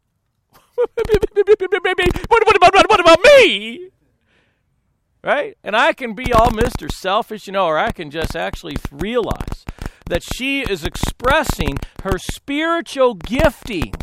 what, 0.76 0.90
what, 2.48 2.56
about, 2.56 2.74
what 2.90 3.00
about 3.00 3.20
me? 3.24 3.90
right? 5.24 5.58
And 5.64 5.76
I 5.76 5.94
can 5.94 6.14
be 6.14 6.32
all 6.34 6.52
Mr. 6.52 6.92
Selfish, 6.92 7.48
you 7.48 7.54
know, 7.54 7.66
or 7.66 7.78
I 7.78 7.92
can 7.92 8.10
just 8.12 8.36
actually 8.36 8.78
realize 8.92 9.66
that 10.08 10.24
she 10.24 10.62
is 10.62 10.84
expressing 10.84 11.78
her 12.04 12.18
spiritual 12.18 13.16
gifting. 13.16 13.94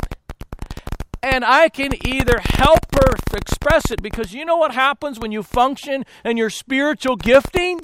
And 1.21 1.43
I 1.43 1.69
can 1.69 1.93
either 2.07 2.39
help 2.43 2.85
her 2.93 3.15
express 3.33 3.91
it 3.91 4.01
because 4.01 4.33
you 4.33 4.45
know 4.45 4.57
what 4.57 4.73
happens 4.73 5.19
when 5.19 5.31
you 5.31 5.43
function 5.43 6.05
in 6.23 6.37
your 6.37 6.49
spiritual 6.49 7.15
gifting? 7.15 7.79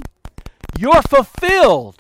You're 0.78 1.02
fulfilled. 1.02 1.98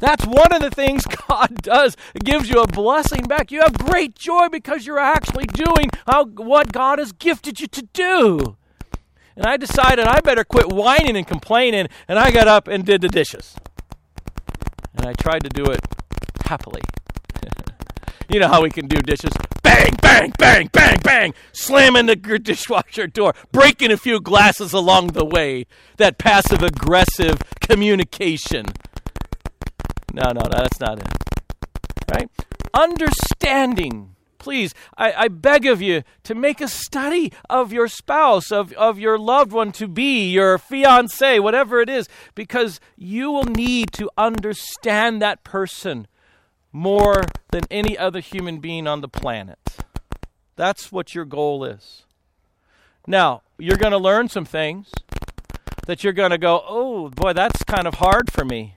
That's 0.00 0.26
one 0.26 0.52
of 0.52 0.60
the 0.60 0.70
things 0.70 1.04
God 1.28 1.62
does. 1.62 1.96
It 2.14 2.24
gives 2.24 2.50
you 2.50 2.60
a 2.60 2.66
blessing 2.66 3.22
back. 3.22 3.50
You 3.50 3.60
have 3.60 3.78
great 3.78 4.14
joy 4.14 4.48
because 4.48 4.86
you're 4.86 4.98
actually 4.98 5.46
doing 5.46 5.90
how, 6.06 6.26
what 6.26 6.72
God 6.72 6.98
has 6.98 7.12
gifted 7.12 7.60
you 7.60 7.66
to 7.68 7.82
do. 7.92 8.56
And 9.36 9.46
I 9.46 9.56
decided 9.56 10.06
I 10.06 10.20
better 10.20 10.44
quit 10.44 10.72
whining 10.72 11.16
and 11.16 11.26
complaining, 11.26 11.88
and 12.06 12.18
I 12.18 12.30
got 12.30 12.46
up 12.46 12.68
and 12.68 12.84
did 12.84 13.00
the 13.00 13.08
dishes. 13.08 13.56
And 14.96 15.06
I 15.06 15.12
tried 15.14 15.42
to 15.42 15.48
do 15.48 15.64
it 15.64 15.80
happily. 16.44 16.82
You 18.28 18.40
know 18.40 18.48
how 18.48 18.62
we 18.62 18.70
can 18.70 18.86
do 18.86 19.00
dishes? 19.00 19.32
Bang, 19.62 19.94
bang, 20.00 20.32
bang, 20.38 20.68
bang, 20.72 20.98
bang, 21.02 21.34
slamming 21.52 22.06
the 22.06 22.16
dishwasher 22.16 23.06
door, 23.06 23.34
breaking 23.52 23.90
a 23.90 23.96
few 23.96 24.20
glasses 24.20 24.72
along 24.72 25.08
the 25.08 25.24
way. 25.24 25.66
That 25.96 26.18
passive 26.18 26.62
aggressive 26.62 27.38
communication. 27.60 28.66
No, 30.12 30.30
no, 30.32 30.42
no, 30.42 30.50
that's 30.50 30.80
not 30.80 30.98
it. 30.98 31.08
Right? 32.10 32.30
Understanding 32.72 34.14
please, 34.44 34.74
I, 34.98 35.12
I 35.14 35.28
beg 35.28 35.64
of 35.64 35.80
you 35.80 36.02
to 36.24 36.34
make 36.34 36.60
a 36.60 36.68
study 36.68 37.32
of 37.48 37.72
your 37.72 37.88
spouse, 37.88 38.52
of, 38.52 38.74
of 38.74 38.98
your 38.98 39.18
loved 39.18 39.52
one 39.52 39.72
to 39.72 39.88
be, 39.88 40.30
your 40.30 40.58
fiance, 40.58 41.38
whatever 41.38 41.80
it 41.80 41.88
is, 41.88 42.10
because 42.34 42.78
you 42.94 43.30
will 43.30 43.44
need 43.44 43.90
to 43.92 44.10
understand 44.18 45.22
that 45.22 45.44
person 45.44 46.06
more 46.74 47.22
than 47.52 47.62
any 47.70 47.96
other 47.96 48.18
human 48.18 48.58
being 48.58 48.88
on 48.88 49.00
the 49.00 49.08
planet. 49.08 49.76
That's 50.56 50.90
what 50.90 51.14
your 51.14 51.24
goal 51.24 51.64
is. 51.64 52.02
Now, 53.06 53.42
you're 53.58 53.76
going 53.76 53.92
to 53.92 53.98
learn 53.98 54.28
some 54.28 54.44
things 54.44 54.90
that 55.86 56.02
you're 56.02 56.12
going 56.12 56.32
to 56.32 56.38
go, 56.38 56.64
oh, 56.66 57.10
boy, 57.10 57.32
that's 57.32 57.62
kind 57.62 57.86
of 57.86 57.94
hard 57.94 58.32
for 58.32 58.44
me. 58.44 58.74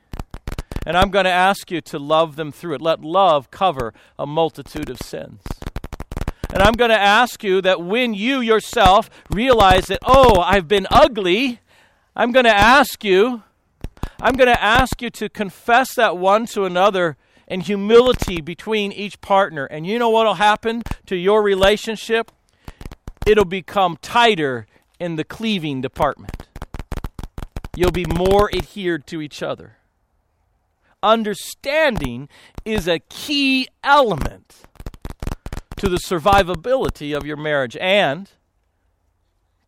And 0.85 0.95
I'm 0.95 1.09
going 1.09 1.25
to 1.25 1.31
ask 1.31 1.71
you 1.71 1.81
to 1.81 1.97
love 1.97 2.35
them 2.35 2.51
through 2.51 2.75
it. 2.75 2.81
Let 2.81 3.01
love 3.01 3.49
cover 3.49 3.95
a 4.19 4.27
multitude 4.27 4.91
of 4.91 4.99
sins. 4.99 5.41
And 6.53 6.61
I'm 6.61 6.73
going 6.73 6.91
to 6.91 6.99
ask 6.99 7.43
you 7.43 7.61
that 7.63 7.81
when 7.81 8.13
you 8.13 8.41
yourself 8.41 9.09
realize 9.31 9.87
that, 9.87 9.99
oh, 10.05 10.39
I've 10.39 10.67
been 10.67 10.85
ugly, 10.91 11.61
I'm 12.15 12.31
going 12.31 12.45
to 12.45 12.55
ask 12.55 13.03
you, 13.03 13.41
I'm 14.21 14.35
going 14.35 14.53
to 14.53 14.63
ask 14.63 15.01
you 15.01 15.09
to 15.09 15.29
confess 15.29 15.95
that 15.95 16.15
one 16.17 16.45
to 16.47 16.65
another 16.65 17.17
in 17.47 17.61
humility 17.61 18.41
between 18.41 18.91
each 18.91 19.21
partner. 19.21 19.65
And 19.65 19.85
you 19.85 19.99
know 19.99 20.09
what 20.09 20.25
will 20.25 20.35
happen 20.35 20.83
to 21.05 21.15
your 21.15 21.41
relationship? 21.41 22.31
It'll 23.25 23.45
become 23.45 23.97
tighter 24.01 24.67
in 24.99 25.15
the 25.15 25.23
cleaving 25.23 25.81
department. 25.81 26.47
You'll 27.75 27.91
be 27.91 28.05
more 28.05 28.49
adhered 28.53 29.05
to 29.07 29.21
each 29.21 29.43
other 29.43 29.77
understanding 31.03 32.27
is 32.65 32.87
a 32.87 32.99
key 32.99 33.67
element 33.83 34.63
to 35.77 35.89
the 35.89 35.97
survivability 35.97 37.15
of 37.15 37.25
your 37.25 37.37
marriage 37.37 37.77
and 37.77 38.31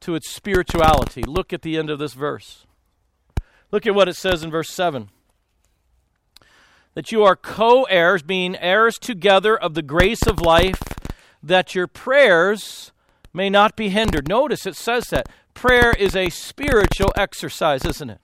to 0.02 0.16
its 0.16 0.30
spirituality. 0.30 1.24
Look 1.24 1.54
at 1.54 1.62
the 1.62 1.78
end 1.78 1.90
of 1.90 2.00
this 2.00 2.14
verse. 2.14 2.66
Look 3.72 3.86
at 3.86 3.94
what 3.94 4.10
it 4.10 4.16
says 4.16 4.44
in 4.44 4.50
verse 4.50 4.72
7 4.72 5.10
that 6.94 7.12
you 7.12 7.24
are 7.24 7.36
co 7.36 7.84
heirs, 7.84 8.22
being 8.22 8.56
heirs 8.56 8.98
together 8.98 9.58
of 9.58 9.74
the 9.74 9.82
grace 9.82 10.26
of 10.28 10.42
life, 10.42 10.82
that 11.42 11.76
your 11.76 11.88
prayers 11.88 12.92
may 13.34 13.50
not 13.50 13.76
be 13.76 13.90
hindered. 13.90 14.28
Notice 14.28 14.66
it 14.66 14.76
says 14.76 15.06
that 15.08 15.30
prayer 15.54 15.94
is 15.94 16.16
a 16.16 16.30
spiritual 16.30 17.14
exercise, 17.16 17.86
isn't 17.86 18.10
it? 18.10 18.22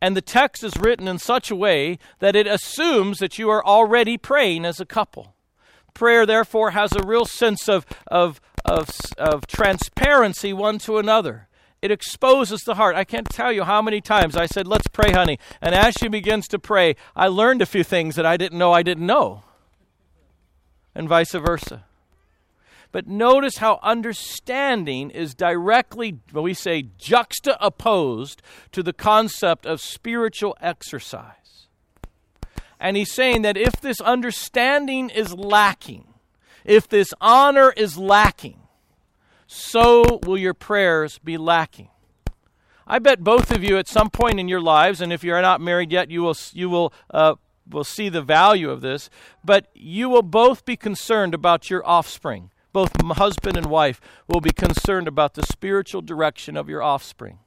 And 0.00 0.16
the 0.16 0.22
text 0.22 0.62
is 0.62 0.76
written 0.76 1.08
in 1.08 1.18
such 1.18 1.50
a 1.50 1.56
way 1.56 1.98
that 2.20 2.36
it 2.36 2.46
assumes 2.46 3.18
that 3.18 3.38
you 3.38 3.50
are 3.50 3.64
already 3.64 4.16
praying 4.16 4.64
as 4.64 4.80
a 4.80 4.86
couple. 4.86 5.34
Prayer, 5.92 6.24
therefore, 6.24 6.70
has 6.70 6.92
a 6.94 7.04
real 7.04 7.24
sense 7.24 7.68
of, 7.68 7.84
of, 8.06 8.40
of, 8.64 8.88
of 9.18 9.46
transparency 9.48 10.52
one 10.52 10.78
to 10.78 10.98
another. 10.98 11.47
It 11.80 11.90
exposes 11.90 12.62
the 12.62 12.74
heart. 12.74 12.96
I 12.96 13.04
can't 13.04 13.28
tell 13.28 13.52
you 13.52 13.62
how 13.62 13.80
many 13.80 14.00
times 14.00 14.36
I 14.36 14.46
said, 14.46 14.66
Let's 14.66 14.88
pray, 14.88 15.12
honey. 15.12 15.38
And 15.60 15.74
as 15.74 15.94
she 15.94 16.08
begins 16.08 16.48
to 16.48 16.58
pray, 16.58 16.96
I 17.14 17.28
learned 17.28 17.62
a 17.62 17.66
few 17.66 17.84
things 17.84 18.16
that 18.16 18.26
I 18.26 18.36
didn't 18.36 18.58
know 18.58 18.72
I 18.72 18.82
didn't 18.82 19.06
know, 19.06 19.44
and 20.94 21.08
vice 21.08 21.32
versa. 21.32 21.84
But 22.90 23.06
notice 23.06 23.58
how 23.58 23.78
understanding 23.82 25.10
is 25.10 25.34
directly, 25.34 26.20
we 26.32 26.54
say, 26.54 26.86
juxtaposed 26.96 28.40
to 28.72 28.82
the 28.82 28.94
concept 28.94 29.66
of 29.66 29.80
spiritual 29.80 30.56
exercise. 30.60 31.66
And 32.80 32.96
he's 32.96 33.12
saying 33.12 33.42
that 33.42 33.56
if 33.56 33.80
this 33.80 34.00
understanding 34.00 35.10
is 35.10 35.34
lacking, 35.34 36.14
if 36.64 36.88
this 36.88 37.12
honor 37.20 37.72
is 37.76 37.98
lacking, 37.98 38.60
so 39.48 40.20
will 40.22 40.38
your 40.38 40.54
prayers 40.54 41.18
be 41.18 41.36
lacking. 41.36 41.88
I 42.86 43.00
bet 43.00 43.24
both 43.24 43.50
of 43.50 43.64
you 43.64 43.76
at 43.78 43.88
some 43.88 44.10
point 44.10 44.38
in 44.38 44.46
your 44.46 44.60
lives, 44.60 45.00
and 45.00 45.12
if 45.12 45.24
you're 45.24 45.42
not 45.42 45.60
married 45.60 45.90
yet, 45.90 46.08
you 46.08 46.22
will, 46.22 46.36
you 46.52 46.70
will, 46.70 46.92
uh, 47.10 47.34
will 47.68 47.82
see 47.82 48.08
the 48.08 48.22
value 48.22 48.70
of 48.70 48.80
this, 48.80 49.10
but 49.44 49.66
you 49.74 50.08
will 50.08 50.22
both 50.22 50.64
be 50.64 50.76
concerned 50.76 51.34
about 51.34 51.68
your 51.68 51.84
offspring 51.84 52.50
both 52.72 52.92
husband 53.16 53.56
and 53.56 53.66
wife 53.66 54.00
will 54.28 54.40
be 54.40 54.52
concerned 54.52 55.08
about 55.08 55.34
the 55.34 55.42
spiritual 55.42 56.00
direction 56.00 56.56
of 56.56 56.68
your 56.68 56.82
offspring. 56.82 57.38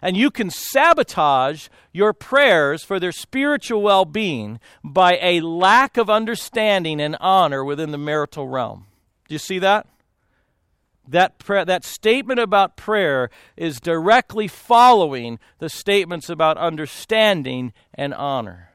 And 0.00 0.16
you 0.16 0.30
can 0.30 0.50
sabotage 0.50 1.68
your 1.92 2.12
prayers 2.12 2.82
for 2.82 2.98
their 2.98 3.12
spiritual 3.12 3.82
well 3.82 4.04
being 4.04 4.60
by 4.82 5.18
a 5.20 5.40
lack 5.40 5.96
of 5.96 6.08
understanding 6.08 7.00
and 7.00 7.16
honor 7.20 7.62
within 7.64 7.92
the 7.92 7.98
marital 7.98 8.48
realm. 8.48 8.86
Do 9.28 9.34
you 9.34 9.38
see 9.38 9.58
that? 9.58 9.86
That, 11.08 11.38
that 11.40 11.84
statement 11.84 12.38
about 12.38 12.76
prayer 12.76 13.28
is 13.56 13.80
directly 13.80 14.46
following 14.46 15.38
the 15.58 15.68
statements 15.68 16.28
about 16.28 16.56
understanding 16.58 17.72
and 17.94 18.14
honor. 18.14 18.70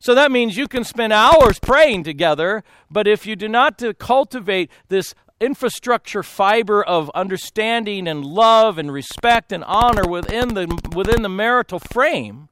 So 0.00 0.14
that 0.14 0.30
means 0.30 0.56
you 0.56 0.68
can 0.68 0.84
spend 0.84 1.12
hours 1.12 1.58
praying 1.58 2.04
together, 2.04 2.62
but 2.90 3.08
if 3.08 3.26
you 3.26 3.36
do 3.36 3.48
not 3.48 3.82
cultivate 3.98 4.70
this 4.88 5.14
infrastructure 5.40 6.22
fiber 6.22 6.82
of 6.82 7.10
understanding 7.14 8.08
and 8.08 8.24
love 8.24 8.78
and 8.78 8.92
respect 8.92 9.52
and 9.52 9.64
honor 9.64 10.08
within 10.08 10.54
the, 10.54 10.90
within 10.94 11.22
the 11.22 11.28
marital 11.28 11.78
frame, 11.78 12.48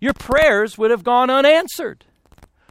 your 0.00 0.14
prayers 0.14 0.78
would 0.78 0.90
have 0.90 1.04
gone 1.04 1.30
unanswered. 1.30 2.04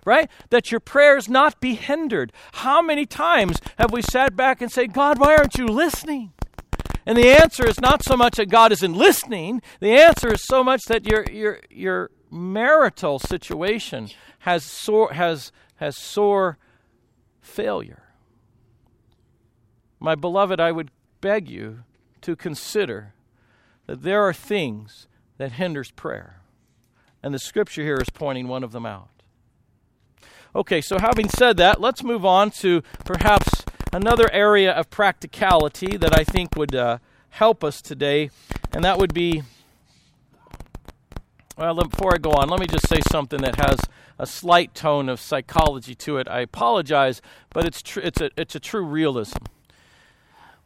Right? 0.08 0.32
That 0.52 0.72
your 0.72 0.80
prayers 0.80 1.28
not 1.28 1.60
be 1.60 1.76
hindered. 1.76 2.32
How 2.54 2.82
many 2.82 3.06
times 3.06 3.60
have 3.78 3.92
we 3.92 4.02
sat 4.02 4.38
back 4.38 4.62
and 4.62 4.72
said, 4.72 4.94
God, 4.94 5.20
why 5.20 5.36
aren't 5.36 5.58
you 5.58 5.68
listening? 5.68 6.32
And 7.06 7.18
the 7.18 7.30
answer 7.30 7.68
is 7.68 7.82
not 7.82 8.06
so 8.06 8.16
much 8.16 8.38
that 8.38 8.50
God 8.50 8.72
isn't 8.72 8.94
listening. 8.94 9.62
The 9.82 9.92
answer 9.92 10.32
is 10.32 10.46
so 10.46 10.64
much 10.64 10.84
that 10.86 11.06
you're, 11.06 11.26
you're, 11.30 11.60
you're 11.70 12.12
marital 12.32 13.20
situation 13.20 14.08
has 14.40 14.64
sore, 14.64 15.12
has, 15.12 15.52
has 15.76 15.98
sore 15.98 16.58
failure. 17.42 18.04
My 20.00 20.16
beloved, 20.16 20.62
I 20.62 20.72
would 20.72 20.90
beg 21.20 21.50
you 21.50 21.84
to 22.22 22.38
consider 22.38 23.14
that 23.88 24.04
there 24.04 24.24
are 24.24 24.34
things 24.34 25.08
that 25.38 25.54
hinders 25.54 25.92
prayer. 25.92 26.40
And 27.22 27.34
the 27.34 27.40
scripture 27.40 27.84
here 27.84 27.98
is 27.98 28.10
pointing 28.10 28.48
one 28.48 28.64
of 28.64 28.72
them 28.72 28.86
out. 28.86 29.10
Okay, 30.58 30.82
so 30.82 30.98
having 30.98 31.30
said 31.30 31.58
that, 31.58 31.80
let's 31.80 32.04
move 32.04 32.26
on 32.26 32.50
to 32.50 32.82
perhaps 33.06 33.64
another 33.94 34.28
area 34.34 34.72
of 34.72 34.90
practicality 34.90 35.98
that 35.98 36.18
I 36.18 36.24
think 36.24 36.56
would 36.56 36.74
uh, 36.74 36.98
help 37.30 37.64
us 37.64 37.80
today, 37.80 38.32
and 38.72 38.84
that 38.84 38.98
would 38.98 39.14
be 39.14 39.44
well, 41.56 41.76
before 41.76 42.16
I 42.16 42.18
go 42.18 42.32
on, 42.32 42.50
let 42.50 42.60
me 42.60 42.66
just 42.66 42.90
say 42.90 43.02
something 43.12 43.40
that 43.42 43.58
has 43.58 43.80
a 44.18 44.26
slight 44.26 44.74
tone 44.74 45.10
of 45.10 45.22
psychology 45.22 45.94
to 45.94 46.18
it. 46.18 46.28
I 46.28 46.40
apologize, 46.40 47.22
but 47.52 47.68
it's 47.68 47.84
tr- 47.84 48.00
it's 48.00 48.20
a 48.20 48.32
it's 48.36 48.56
a 48.56 48.60
true 48.60 48.84
realism. 48.84 49.38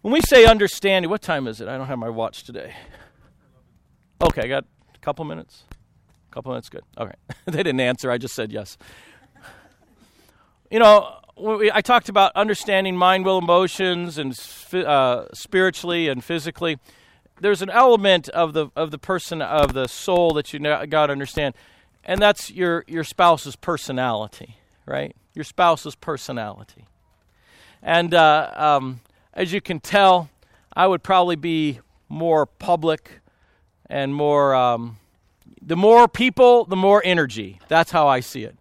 When 0.04 0.14
we 0.14 0.22
say 0.22 0.46
understanding, 0.46 1.12
what 1.12 1.22
time 1.22 1.50
is 1.50 1.60
it? 1.60 1.68
I 1.68 1.78
don't 1.78 1.88
have 1.88 2.00
my 2.00 2.10
watch 2.10 2.46
today. 2.46 2.76
Okay, 4.22 4.44
I 4.44 4.48
got 4.48 4.64
a 4.96 5.00
couple 5.00 5.26
minutes. 5.26 5.66
A 6.30 6.34
couple 6.34 6.54
minutes, 6.54 6.70
good. 6.70 6.84
Okay, 6.98 7.16
they 7.46 7.62
didn't 7.64 7.82
answer. 7.82 8.10
I 8.10 8.18
just 8.18 8.34
said 8.34 8.54
yes. 8.54 8.78
You 10.72 10.80
know, 10.80 11.16
I 11.74 11.82
talked 11.82 12.08
about 12.08 12.32
understanding 12.34 12.96
mind, 12.96 13.26
will, 13.26 13.38
emotions, 13.38 14.18
and 14.18 14.32
uh, 14.74 15.26
spiritually 15.34 16.08
and 16.08 16.24
physically 16.24 16.80
there's 17.42 17.62
an 17.62 17.70
element 17.70 18.30
of 18.30 18.54
the 18.54 18.70
of 18.76 18.92
the 18.92 18.98
person 18.98 19.42
of 19.42 19.74
the 19.74 19.88
soul 19.88 20.34
that 20.36 20.54
you 20.54 20.60
got 20.60 21.08
to 21.08 21.12
understand, 21.12 21.56
and 22.06 22.22
that's 22.22 22.52
your 22.52 22.86
your 22.88 23.04
spouse's 23.04 23.56
personality, 23.56 24.56
right? 24.86 25.16
Your 25.34 25.44
spouse's 25.44 25.96
personality, 25.96 26.86
and 27.82 28.14
uh, 28.14 28.52
um, 28.56 29.02
as 29.34 29.52
you 29.52 29.60
can 29.60 29.80
tell, 29.80 30.30
I 30.74 30.88
would 30.88 31.04
probably 31.04 31.36
be 31.36 31.80
more 32.08 32.46
public 32.46 33.20
and 33.88 34.16
more. 34.16 34.56
Um, 34.56 34.98
the 35.64 35.76
more 35.76 36.08
people, 36.08 36.66
the 36.66 36.76
more 36.76 37.02
energy. 37.04 37.60
That's 37.68 37.92
how 37.92 38.08
I 38.08 38.20
see 38.20 38.44
it. 38.44 38.56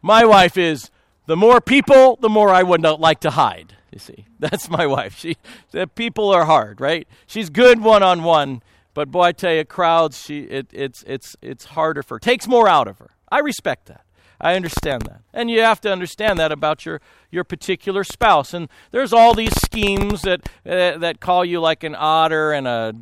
My 0.00 0.24
wife 0.24 0.56
is 0.56 0.90
the 1.26 1.36
more 1.36 1.60
people, 1.60 2.16
the 2.16 2.28
more 2.28 2.50
I 2.50 2.62
would 2.62 2.80
not 2.80 3.00
like 3.00 3.20
to 3.20 3.30
hide. 3.30 3.76
You 3.92 3.98
see, 3.98 4.26
that's 4.38 4.68
my 4.68 4.86
wife. 4.86 5.18
She, 5.18 5.36
the 5.70 5.86
people 5.86 6.30
are 6.30 6.44
hard, 6.44 6.80
right? 6.80 7.06
She's 7.26 7.50
good 7.50 7.80
one 7.80 8.02
on 8.02 8.22
one, 8.22 8.62
but 8.94 9.10
boy, 9.10 9.22
I 9.22 9.32
tell 9.32 9.52
you, 9.52 9.64
crowds, 9.64 10.22
she, 10.22 10.40
it, 10.40 10.68
it's, 10.72 11.04
it's, 11.06 11.36
it's 11.42 11.66
harder 11.66 12.02
for. 12.02 12.16
Her. 12.16 12.20
Takes 12.20 12.46
more 12.46 12.68
out 12.68 12.88
of 12.88 12.98
her. 12.98 13.10
I 13.30 13.40
respect 13.40 13.86
that. 13.86 14.06
I 14.40 14.54
understand 14.54 15.02
that, 15.02 15.22
and 15.32 15.50
you 15.50 15.62
have 15.62 15.80
to 15.80 15.90
understand 15.90 16.38
that 16.38 16.52
about 16.52 16.84
your 16.84 17.00
your 17.30 17.42
particular 17.42 18.04
spouse. 18.04 18.52
And 18.52 18.68
there's 18.90 19.12
all 19.12 19.32
these 19.32 19.54
schemes 19.62 20.22
that 20.22 20.46
uh, 20.66 20.98
that 20.98 21.20
call 21.20 21.42
you 21.42 21.58
like 21.58 21.84
an 21.84 21.94
otter 21.98 22.52
and 22.52 22.68
a, 22.68 22.94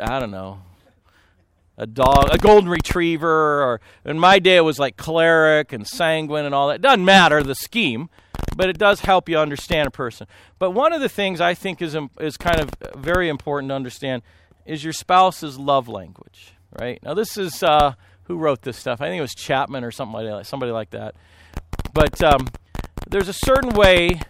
I 0.00 0.18
don't 0.18 0.32
know, 0.32 0.60
a 1.78 1.86
dog, 1.86 2.28
a 2.30 2.38
golden 2.38 2.68
retriever, 2.68 3.62
or 3.62 3.80
in 4.04 4.18
my 4.18 4.38
day 4.38 4.56
it 4.56 4.64
was 4.64 4.78
like 4.78 4.96
choleric 4.96 5.72
and 5.72 5.86
sanguine 5.86 6.44
and 6.44 6.54
all 6.54 6.68
that. 6.68 6.76
It 6.76 6.82
doesn't 6.82 7.04
matter 7.04 7.42
the 7.42 7.54
scheme 7.54 8.08
but 8.56 8.68
it 8.68 8.78
does 8.78 9.00
help 9.00 9.28
you 9.28 9.38
understand 9.38 9.88
a 9.88 9.90
person. 9.90 10.26
But 10.58 10.72
one 10.72 10.92
of 10.92 11.00
the 11.00 11.08
things 11.08 11.40
I 11.40 11.54
think 11.54 11.80
is 11.82 11.96
is 12.20 12.36
kind 12.36 12.60
of 12.60 12.70
very 12.96 13.28
important 13.28 13.70
to 13.70 13.74
understand 13.74 14.22
is 14.66 14.84
your 14.84 14.92
spouse's 14.92 15.58
love 15.58 15.88
language. 15.88 16.54
Right 16.78 17.02
now, 17.02 17.14
this 17.14 17.36
is 17.36 17.62
uh, 17.62 17.94
who 18.24 18.38
wrote 18.38 18.62
this 18.62 18.78
stuff. 18.78 19.00
I 19.00 19.08
think 19.08 19.18
it 19.18 19.22
was 19.22 19.34
Chapman 19.34 19.84
or 19.84 19.90
something 19.90 20.24
like 20.24 20.46
somebody 20.46 20.72
like 20.72 20.90
that. 20.90 21.14
But 21.92 22.22
um, 22.22 22.48
there's 23.08 23.28
a 23.28 23.34
certain 23.34 23.70
way 23.70 24.20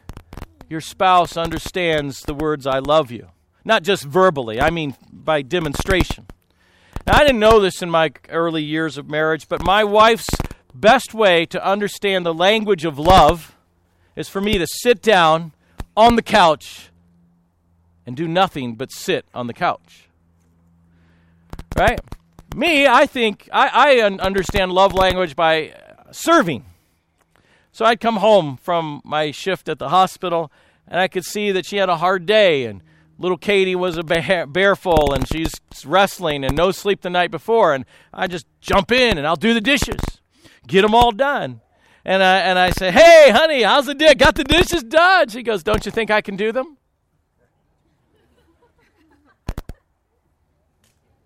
your 0.69 0.81
spouse 0.81 1.37
understands 1.37 2.23
the 2.23 2.35
words 2.35 2.67
"I 2.67 2.79
love 2.81 3.11
you," 3.11 3.29
not 3.65 3.83
just 3.83 4.05
verbally. 4.05 4.61
I 4.61 4.71
mean 4.71 4.97
by 5.13 5.43
demonstration. 5.43 6.27
Now, 7.07 7.17
I 7.17 7.25
didn't 7.25 7.41
know 7.41 7.59
this 7.59 7.83
in 7.83 7.91
my 7.91 8.13
early 8.29 8.63
years 8.63 8.97
of 8.97 9.11
marriage, 9.11 9.49
but 9.49 9.65
my 9.65 9.83
wife's 9.83 10.29
best 10.73 11.13
way 11.13 11.45
to 11.47 11.65
understand 11.65 12.25
the 12.25 12.33
language 12.33 12.85
of 12.85 12.99
love 12.99 13.57
is 14.15 14.29
for 14.29 14.41
me 14.41 14.59
to 14.59 14.67
sit 14.67 15.03
down 15.03 15.53
on 15.97 16.15
the 16.15 16.23
couch 16.23 16.91
and 18.07 18.17
do 18.17 18.29
nothing 18.29 18.77
but 18.77 18.93
sit 18.93 19.25
on 19.35 19.49
the 19.49 19.53
couch. 19.53 20.09
Right? 21.77 22.01
Me, 22.55 22.87
I 22.87 23.07
think, 23.07 23.49
I, 23.53 23.99
I 23.99 24.01
understand 24.03 24.73
love 24.73 24.93
language 24.93 25.35
by 25.35 25.75
serving. 26.13 26.65
So 27.73 27.85
I'd 27.85 28.01
come 28.01 28.17
home 28.17 28.59
from 28.59 29.01
my 29.05 29.31
shift 29.31 29.69
at 29.69 29.79
the 29.79 29.89
hospital 29.89 30.53
and 30.87 31.01
I 31.01 31.09
could 31.09 31.25
see 31.25 31.51
that 31.53 31.67
she 31.67 31.79
had 31.79 31.89
a 31.89 31.97
hard 31.97 32.27
day 32.27 32.67
and 32.67 32.83
little 33.19 33.37
Katie 33.37 33.75
was 33.75 33.97
a 33.97 34.03
bear, 34.03 34.47
bearful 34.47 35.13
and 35.13 35.29
she's 35.29 35.53
wrestling 35.85 36.45
and 36.45 36.57
no 36.57 36.71
sleep 36.73 37.03
the 37.03 37.11
night 37.11 37.31
before 37.31 37.75
and 37.75 37.85
I 38.13 38.27
just 38.27 38.47
jump 38.61 38.93
in 38.93 39.19
and 39.19 39.27
I'll 39.27 39.37
do 39.37 39.55
the 39.55 39.61
dishes. 39.61 40.01
Get 40.67 40.83
them 40.83 40.95
all 40.95 41.13
done. 41.13 41.61
And 42.05 42.23
I, 42.23 42.39
and 42.39 42.59
I 42.59 42.71
say, 42.71 42.91
Hey, 42.91 43.31
honey, 43.31 43.63
how's 43.63 43.87
the 43.87 43.95
dish? 43.95 44.15
Got 44.15 44.35
the 44.35 44.45
dishes 44.45 44.83
done. 44.83 45.29
She 45.29 45.43
goes, 45.43 45.63
Don't 45.63 45.85
you 45.87 45.93
think 45.93 46.11
I 46.11 46.21
can 46.21 46.37
do 46.37 46.51
them? 46.53 46.79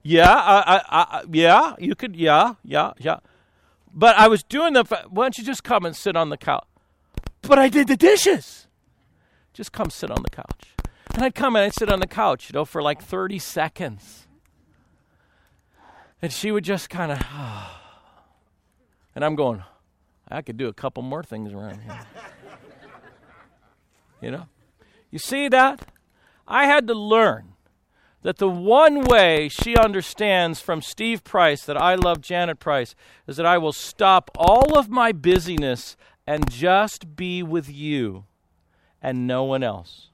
yeah, 0.02 0.30
I, 0.30 0.76
I, 0.76 0.82
I, 0.88 1.24
yeah, 1.32 1.74
you 1.78 1.94
could, 1.94 2.14
yeah, 2.14 2.54
yeah, 2.62 2.92
yeah. 2.98 3.18
But 3.92 4.16
I 4.16 4.28
was 4.28 4.42
doing 4.42 4.74
the, 4.74 4.84
why 5.08 5.24
don't 5.24 5.38
you 5.38 5.44
just 5.44 5.64
come 5.64 5.84
and 5.84 5.96
sit 5.96 6.16
on 6.16 6.28
the 6.28 6.36
couch? 6.36 6.66
But 7.42 7.58
I 7.58 7.68
did 7.68 7.88
the 7.88 7.96
dishes. 7.96 8.66
Just 9.52 9.72
come 9.72 9.90
sit 9.90 10.10
on 10.10 10.22
the 10.22 10.30
couch. 10.30 10.75
And 11.16 11.24
I'd 11.24 11.34
come 11.34 11.56
and 11.56 11.64
I'd 11.64 11.72
sit 11.72 11.90
on 11.90 12.00
the 12.00 12.06
couch, 12.06 12.50
you 12.50 12.52
know, 12.52 12.66
for 12.66 12.82
like 12.82 13.02
30 13.02 13.38
seconds. 13.38 14.26
And 16.20 16.30
she 16.30 16.52
would 16.52 16.62
just 16.62 16.90
kind 16.90 17.10
of, 17.10 17.18
and 19.14 19.24
I'm 19.24 19.34
going, 19.34 19.64
I 20.28 20.42
could 20.42 20.58
do 20.58 20.68
a 20.68 20.74
couple 20.74 21.02
more 21.02 21.22
things 21.22 21.54
around 21.54 21.80
here. 21.80 22.00
you 24.20 24.30
know? 24.30 24.46
You 25.10 25.18
see 25.18 25.48
that? 25.48 25.88
I 26.46 26.66
had 26.66 26.86
to 26.88 26.94
learn 26.94 27.54
that 28.20 28.36
the 28.36 28.50
one 28.50 29.02
way 29.02 29.48
she 29.48 29.74
understands 29.74 30.60
from 30.60 30.82
Steve 30.82 31.24
Price 31.24 31.64
that 31.64 31.78
I 31.78 31.94
love 31.94 32.20
Janet 32.20 32.60
Price 32.60 32.94
is 33.26 33.38
that 33.38 33.46
I 33.46 33.56
will 33.56 33.72
stop 33.72 34.30
all 34.36 34.78
of 34.78 34.90
my 34.90 35.12
busyness 35.12 35.96
and 36.26 36.50
just 36.50 37.16
be 37.16 37.42
with 37.42 37.70
you 37.70 38.24
and 39.00 39.26
no 39.26 39.44
one 39.44 39.62
else. 39.62 40.10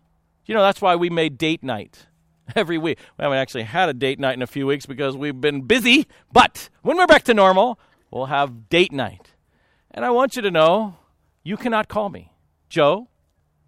You 0.47 0.55
know, 0.55 0.63
that's 0.63 0.81
why 0.81 0.97
we 0.97 1.11
made 1.11 1.39
date 1.39 1.63
night 1.63 2.07
every 2.57 2.79
week. 2.79 2.99
We 3.19 3.23
haven't 3.23 3.39
actually 3.39 3.65
had 3.65 3.89
a 3.89 3.95
date 3.95 4.19
night 4.19 4.35
in 4.35 4.43
a 4.43 4.47
few 4.47 4.67
weeks 4.67 4.87
because 4.87 5.17
we've 5.17 5.41
been 5.41 5.63
busy, 5.63 6.07
but 6.33 6.69
when 6.83 6.97
we're 6.97 7.07
back 7.07 7.25
to 7.25 7.35
normal, 7.35 7.79
we'll 8.11 8.27
have 8.27 8.69
date 8.69 8.93
night. 8.93 9.35
And 9.91 10.05
I 10.05 10.11
want 10.11 10.37
you 10.37 10.43
to 10.43 10.51
know 10.51 10.97
you 11.45 11.57
cannot 11.57 11.89
call 11.89 12.09
me. 12.09 12.33
Joe, 12.69 13.09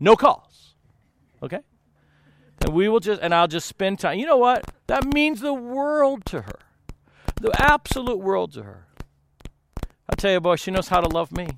no 0.00 0.16
calls. 0.16 0.74
Okay? 1.42 1.60
And 2.64 2.72
we 2.72 2.88
will 2.88 3.00
just, 3.00 3.20
and 3.20 3.34
I'll 3.34 3.48
just 3.48 3.68
spend 3.68 3.98
time. 3.98 4.18
You 4.18 4.26
know 4.26 4.38
what? 4.38 4.64
That 4.86 5.12
means 5.12 5.40
the 5.40 5.52
world 5.52 6.24
to 6.26 6.42
her. 6.42 6.58
The 7.40 7.52
absolute 7.60 8.18
world 8.18 8.52
to 8.54 8.62
her. 8.62 8.86
I'll 10.08 10.16
tell 10.16 10.32
you, 10.32 10.40
boy, 10.40 10.56
she 10.56 10.70
knows 10.70 10.88
how 10.88 11.00
to 11.00 11.08
love 11.08 11.32
me. 11.32 11.48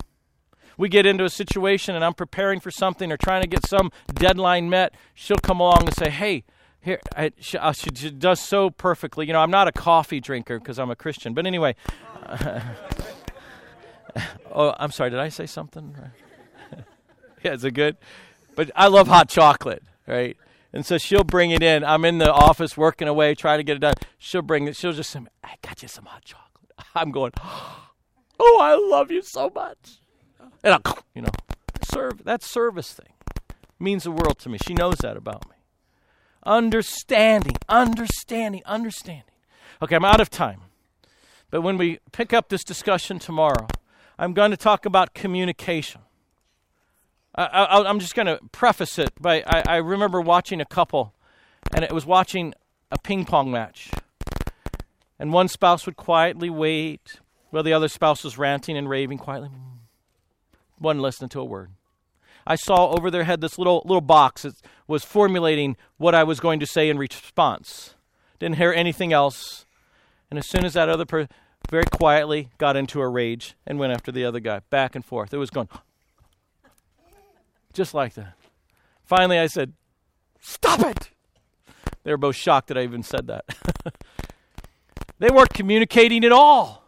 We 0.77 0.89
get 0.89 1.07
into 1.07 1.25
a 1.25 1.31
situation 1.31 1.95
and 1.95 2.05
I'm 2.05 2.15
preparing 2.15 2.61
for 2.61 2.71
something 2.71 3.11
or 3.11 3.17
trying 3.17 3.43
to 3.43 3.49
get 3.49 3.67
some 3.67 3.91
deadline 4.13 4.69
met. 4.69 4.95
She'll 5.15 5.39
come 5.39 5.61
along 5.61 5.85
and 5.87 5.95
say, 5.95 6.11
hey, 6.11 6.45
here, 6.81 7.01
I, 7.17 7.33
she, 7.41 7.59
uh, 7.59 7.73
she, 7.73 7.91
she, 7.95 8.11
does 8.11 8.41
so 8.41 8.71
perfectly. 8.71 9.27
You 9.27 9.33
know, 9.33 9.41
I'm 9.41 9.51
not 9.51 9.67
a 9.67 9.73
coffee 9.73 10.21
drinker 10.21 10.61
because 10.61 10.79
I'm 10.79 10.91
a 10.91 10.97
Christian. 10.97 11.35
But 11.35 11.45
anyway, 11.47 11.75
oh, 14.53 14.75
I'm 14.79 14.93
sorry. 14.93 15.11
Did 15.11 15.19
I 15.19 15.29
say 15.31 15.47
something? 15.47 15.97
yeah, 17.43 17.55
is 17.55 17.65
it 17.65 17.73
good? 17.73 17.97
But 18.55 18.71
I 18.77 18.87
love 18.87 19.09
hot 19.09 19.29
chocolate, 19.29 19.83
right? 20.07 20.37
And 20.73 20.87
so 20.87 20.97
she'll 20.97 21.25
bring 21.25 21.51
it 21.51 21.63
in. 21.63 21.85
I'm 21.85 22.05
in 22.05 22.19
the 22.19 22.33
office 22.33 22.77
working 22.77 23.09
away, 23.09 23.35
trying 23.35 23.59
to 23.59 23.65
get 23.65 23.77
it 23.77 23.81
done. 23.81 23.95
She'll 24.19 24.43
bring 24.43 24.69
it. 24.69 24.77
She'll 24.77 24.93
just 24.93 25.11
say, 25.11 25.21
I 25.43 25.55
got 25.63 25.83
you 25.83 25.89
some 25.89 26.05
hot 26.05 26.25
chocolate. 26.25 26.71
I'm 26.95 27.11
going, 27.11 27.33
oh, 28.39 28.59
I 28.61 28.77
love 28.77 29.11
you 29.11 29.23
so 29.23 29.51
much. 29.55 30.01
And 30.67 30.75
I'll, 30.75 30.99
you 31.15 31.23
know, 31.23 31.31
serve. 31.83 32.25
That 32.25 32.43
service 32.43 32.93
thing 32.93 33.13
means 33.79 34.03
the 34.03 34.11
world 34.11 34.39
to 34.41 34.49
me. 34.49 34.59
She 34.67 34.75
knows 34.75 34.97
that 34.97 35.17
about 35.17 35.49
me. 35.49 35.57
Understanding, 36.43 37.57
understanding, 37.69 38.63
understanding. 38.67 39.23
Okay, 39.81 39.95
I'm 39.95 40.05
out 40.05 40.21
of 40.21 40.29
time. 40.29 40.63
But 41.51 41.61
when 41.63 41.79
we 41.79 42.01
pick 42.11 42.33
up 42.33 42.49
this 42.49 42.65
discussion 42.65 43.21
tomorrow, 43.21 43.69
I'm 44.19 44.33
going 44.33 44.51
to 44.51 44.57
talk 44.57 44.85
about 44.85 45.15
communication. 45.15 46.01
I, 47.37 47.89
am 47.89 48.01
just 48.01 48.15
going 48.15 48.27
to 48.27 48.41
preface 48.51 48.99
it 48.99 49.11
by 49.21 49.45
I, 49.47 49.63
I 49.67 49.77
remember 49.77 50.21
watching 50.21 50.61
a 50.61 50.65
couple, 50.65 51.15
and 51.75 51.85
it 51.85 51.93
was 51.93 52.07
watching 52.07 52.55
a 52.91 52.99
ping 52.99 53.25
pong 53.25 53.53
match. 53.53 53.91
And 55.19 55.33
one 55.33 55.49
spouse 55.49 55.87
would 55.87 55.97
quietly 55.97 56.51
wait 56.51 57.21
while 57.51 57.63
the 57.63 57.73
other 57.73 57.89
spouse 57.89 58.25
was 58.25 58.37
ranting 58.37 58.77
and 58.77 58.89
raving 58.89 59.19
quietly. 59.19 59.51
Wasn't 60.81 61.03
listening 61.03 61.31
to 61.31 61.41
a 61.41 61.45
word. 61.45 61.71
I 62.47 62.55
saw 62.55 62.91
over 62.91 63.11
their 63.11 63.25
head 63.25 63.41
this 63.41 63.59
little 63.59 63.83
little 63.85 64.01
box 64.01 64.43
that 64.43 64.55
was 64.87 65.05
formulating 65.05 65.77
what 65.97 66.15
I 66.15 66.23
was 66.23 66.39
going 66.39 66.61
to 66.61 66.67
say 66.67 66.89
in 66.89 66.99
response. 66.99 67.95
Didn't 68.39 68.57
hear 68.57 68.73
anything 68.73 69.13
else. 69.13 69.67
And 70.31 70.39
as 70.39 70.49
soon 70.49 70.65
as 70.65 70.75
that 70.75 70.89
other 70.89 71.05
person 71.05 71.29
very 71.71 71.85
quietly 71.85 72.51
got 72.59 72.77
into 72.77 73.01
a 73.01 73.09
rage 73.09 73.57
and 73.67 73.79
went 73.79 73.93
after 73.93 74.13
the 74.13 74.25
other 74.25 74.41
guy, 74.41 74.61
back 74.71 74.95
and 74.95 75.05
forth. 75.05 75.35
It 75.35 75.39
was 75.39 75.51
going 75.51 75.69
just 77.73 77.93
like 77.93 78.15
that. 78.15 78.35
Finally, 79.05 79.39
I 79.39 79.47
said, 79.47 79.73
Stop 80.41 80.81
it! 80.81 81.11
They 82.05 82.11
were 82.13 82.17
both 82.17 82.37
shocked 82.37 82.69
that 82.69 82.79
I 82.79 82.83
even 82.83 83.03
said 83.03 83.27
that. 83.27 83.45
they 85.19 85.29
weren't 85.29 85.53
communicating 85.53 86.25
at 86.25 86.33
all. 86.33 86.85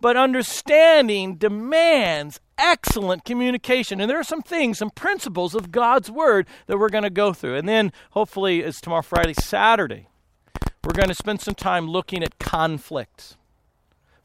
But 0.00 0.16
understanding 0.16 1.36
demands 1.36 2.40
excellent 2.58 3.24
communication. 3.24 4.00
And 4.00 4.10
there 4.10 4.18
are 4.18 4.24
some 4.24 4.42
things, 4.42 4.78
some 4.78 4.90
principles 4.90 5.54
of 5.54 5.70
God's 5.70 6.10
Word 6.10 6.46
that 6.66 6.78
we're 6.78 6.88
going 6.88 7.04
to 7.04 7.10
go 7.10 7.32
through. 7.32 7.56
And 7.56 7.68
then, 7.68 7.92
hopefully, 8.10 8.60
it's 8.60 8.80
tomorrow, 8.80 9.02
Friday, 9.02 9.34
Saturday, 9.34 10.08
we're 10.84 10.92
going 10.92 11.08
to 11.08 11.14
spend 11.14 11.40
some 11.40 11.54
time 11.54 11.88
looking 11.88 12.22
at 12.22 12.38
conflict. 12.38 13.36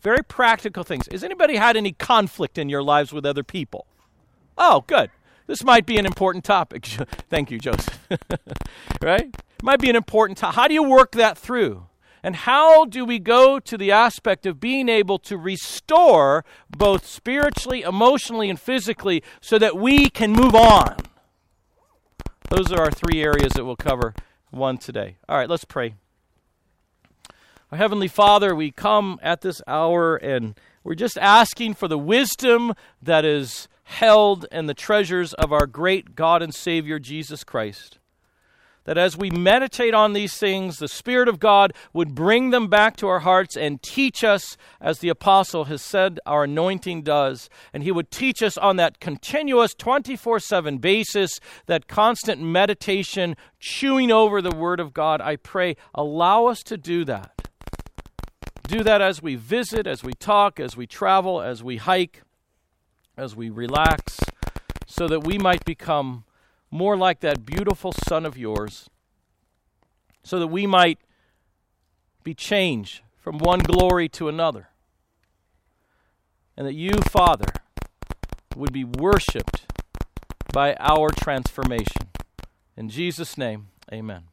Very 0.01 0.23
practical 0.23 0.83
things. 0.83 1.07
Has 1.11 1.23
anybody 1.23 1.55
had 1.55 1.75
any 1.75 1.91
conflict 1.91 2.57
in 2.57 2.69
your 2.69 2.83
lives 2.83 3.11
with 3.11 3.25
other 3.25 3.43
people? 3.43 3.85
Oh, 4.57 4.83
good. 4.87 5.09
This 5.47 5.63
might 5.63 5.85
be 5.85 5.97
an 5.97 6.05
important 6.05 6.45
topic. 6.45 6.85
Thank 7.29 7.51
you, 7.51 7.59
Joseph. 7.59 8.07
right? 9.01 9.33
Might 9.63 9.79
be 9.79 9.89
an 9.89 9.95
important 9.95 10.37
topic. 10.37 10.55
How 10.55 10.67
do 10.67 10.73
you 10.73 10.83
work 10.83 11.13
that 11.13 11.37
through? 11.37 11.88
And 12.21 12.35
how 12.35 12.85
do 12.85 13.05
we 13.05 13.19
go 13.19 13.59
to 13.59 13.77
the 13.77 13.91
aspect 13.91 14.45
of 14.45 14.59
being 14.59 14.89
able 14.89 15.19
to 15.19 15.37
restore 15.37 16.43
both 16.69 17.05
spiritually, 17.05 17.81
emotionally, 17.81 18.49
and 18.49 18.59
physically 18.59 19.23
so 19.41 19.57
that 19.57 19.77
we 19.77 20.09
can 20.09 20.33
move 20.33 20.55
on? 20.55 20.97
Those 22.49 22.71
are 22.71 22.81
our 22.81 22.91
three 22.91 23.21
areas 23.21 23.53
that 23.53 23.65
we'll 23.65 23.75
cover 23.75 24.13
one 24.49 24.77
today. 24.77 25.17
All 25.27 25.37
right, 25.37 25.49
let's 25.49 25.65
pray. 25.65 25.95
Our 27.71 27.77
Heavenly 27.77 28.07
Father, 28.07 28.55
we 28.55 28.71
come 28.71 29.19
at 29.21 29.41
this 29.41 29.61
hour 29.67 30.15
and 30.15 30.59
we're 30.83 30.95
just 30.95 31.19
asking 31.19 31.75
for 31.75 31.87
the 31.87 31.99
wisdom 31.99 32.73
that 33.01 33.23
is 33.23 33.67
held 33.83 34.47
in 34.51 34.65
the 34.65 34.73
treasures 34.73 35.33
of 35.35 35.53
our 35.53 35.67
great 35.67 36.15
God 36.15 36.41
and 36.41 36.53
Savior 36.53 36.97
Jesus 36.97 37.43
Christ. 37.43 37.98
That 38.89 38.97
as 38.97 39.15
we 39.15 39.29
meditate 39.29 39.93
on 39.93 40.13
these 40.13 40.35
things, 40.35 40.79
the 40.79 40.87
Spirit 40.87 41.27
of 41.27 41.39
God 41.39 41.73
would 41.93 42.15
bring 42.15 42.49
them 42.49 42.69
back 42.69 42.97
to 42.97 43.07
our 43.07 43.19
hearts 43.19 43.55
and 43.55 43.79
teach 43.83 44.23
us, 44.23 44.57
as 44.81 44.97
the 44.97 45.09
apostle 45.09 45.65
has 45.65 45.83
said 45.83 46.19
our 46.25 46.45
anointing 46.45 47.03
does. 47.03 47.51
And 47.71 47.83
he 47.83 47.91
would 47.91 48.09
teach 48.09 48.41
us 48.41 48.57
on 48.57 48.77
that 48.77 48.99
continuous 48.99 49.75
24 49.75 50.39
7 50.39 50.79
basis, 50.79 51.39
that 51.67 51.87
constant 51.87 52.41
meditation, 52.41 53.35
chewing 53.59 54.11
over 54.11 54.41
the 54.41 54.55
Word 54.55 54.79
of 54.79 54.91
God. 54.91 55.21
I 55.21 55.35
pray, 55.35 55.77
allow 55.93 56.47
us 56.47 56.63
to 56.63 56.75
do 56.75 57.05
that. 57.05 57.47
Do 58.67 58.81
that 58.81 59.03
as 59.03 59.21
we 59.21 59.35
visit, 59.35 59.85
as 59.85 60.03
we 60.03 60.13
talk, 60.13 60.59
as 60.59 60.75
we 60.75 60.87
travel, 60.87 61.43
as 61.43 61.63
we 61.63 61.77
hike 61.77 62.23
as 63.15 63.35
we 63.35 63.51
relax, 63.51 64.17
so 64.87 65.07
that 65.07 65.25
we 65.25 65.37
might 65.37 65.63
become 65.63 66.23
more 66.71 66.95
like 66.97 67.19
that 67.21 67.45
beautiful 67.45 67.91
Son 67.91 68.25
of 68.25 68.37
yours, 68.37 68.89
so 70.23 70.39
that 70.39 70.47
we 70.47 70.67
might 70.67 70.99
be 72.23 72.33
changed 72.33 73.01
from 73.17 73.37
one 73.37 73.59
glory 73.59 74.07
to 74.09 74.27
another, 74.27 74.69
and 76.55 76.67
that 76.67 76.73
you, 76.73 76.93
Father, 77.09 77.51
would 78.55 78.73
be 78.73 78.83
worshiped 78.83 79.65
by 80.51 80.75
our 80.79 81.09
transformation. 81.09 82.09
In 82.75 82.89
Jesus' 82.89 83.37
name, 83.37 83.67
amen. 83.91 84.23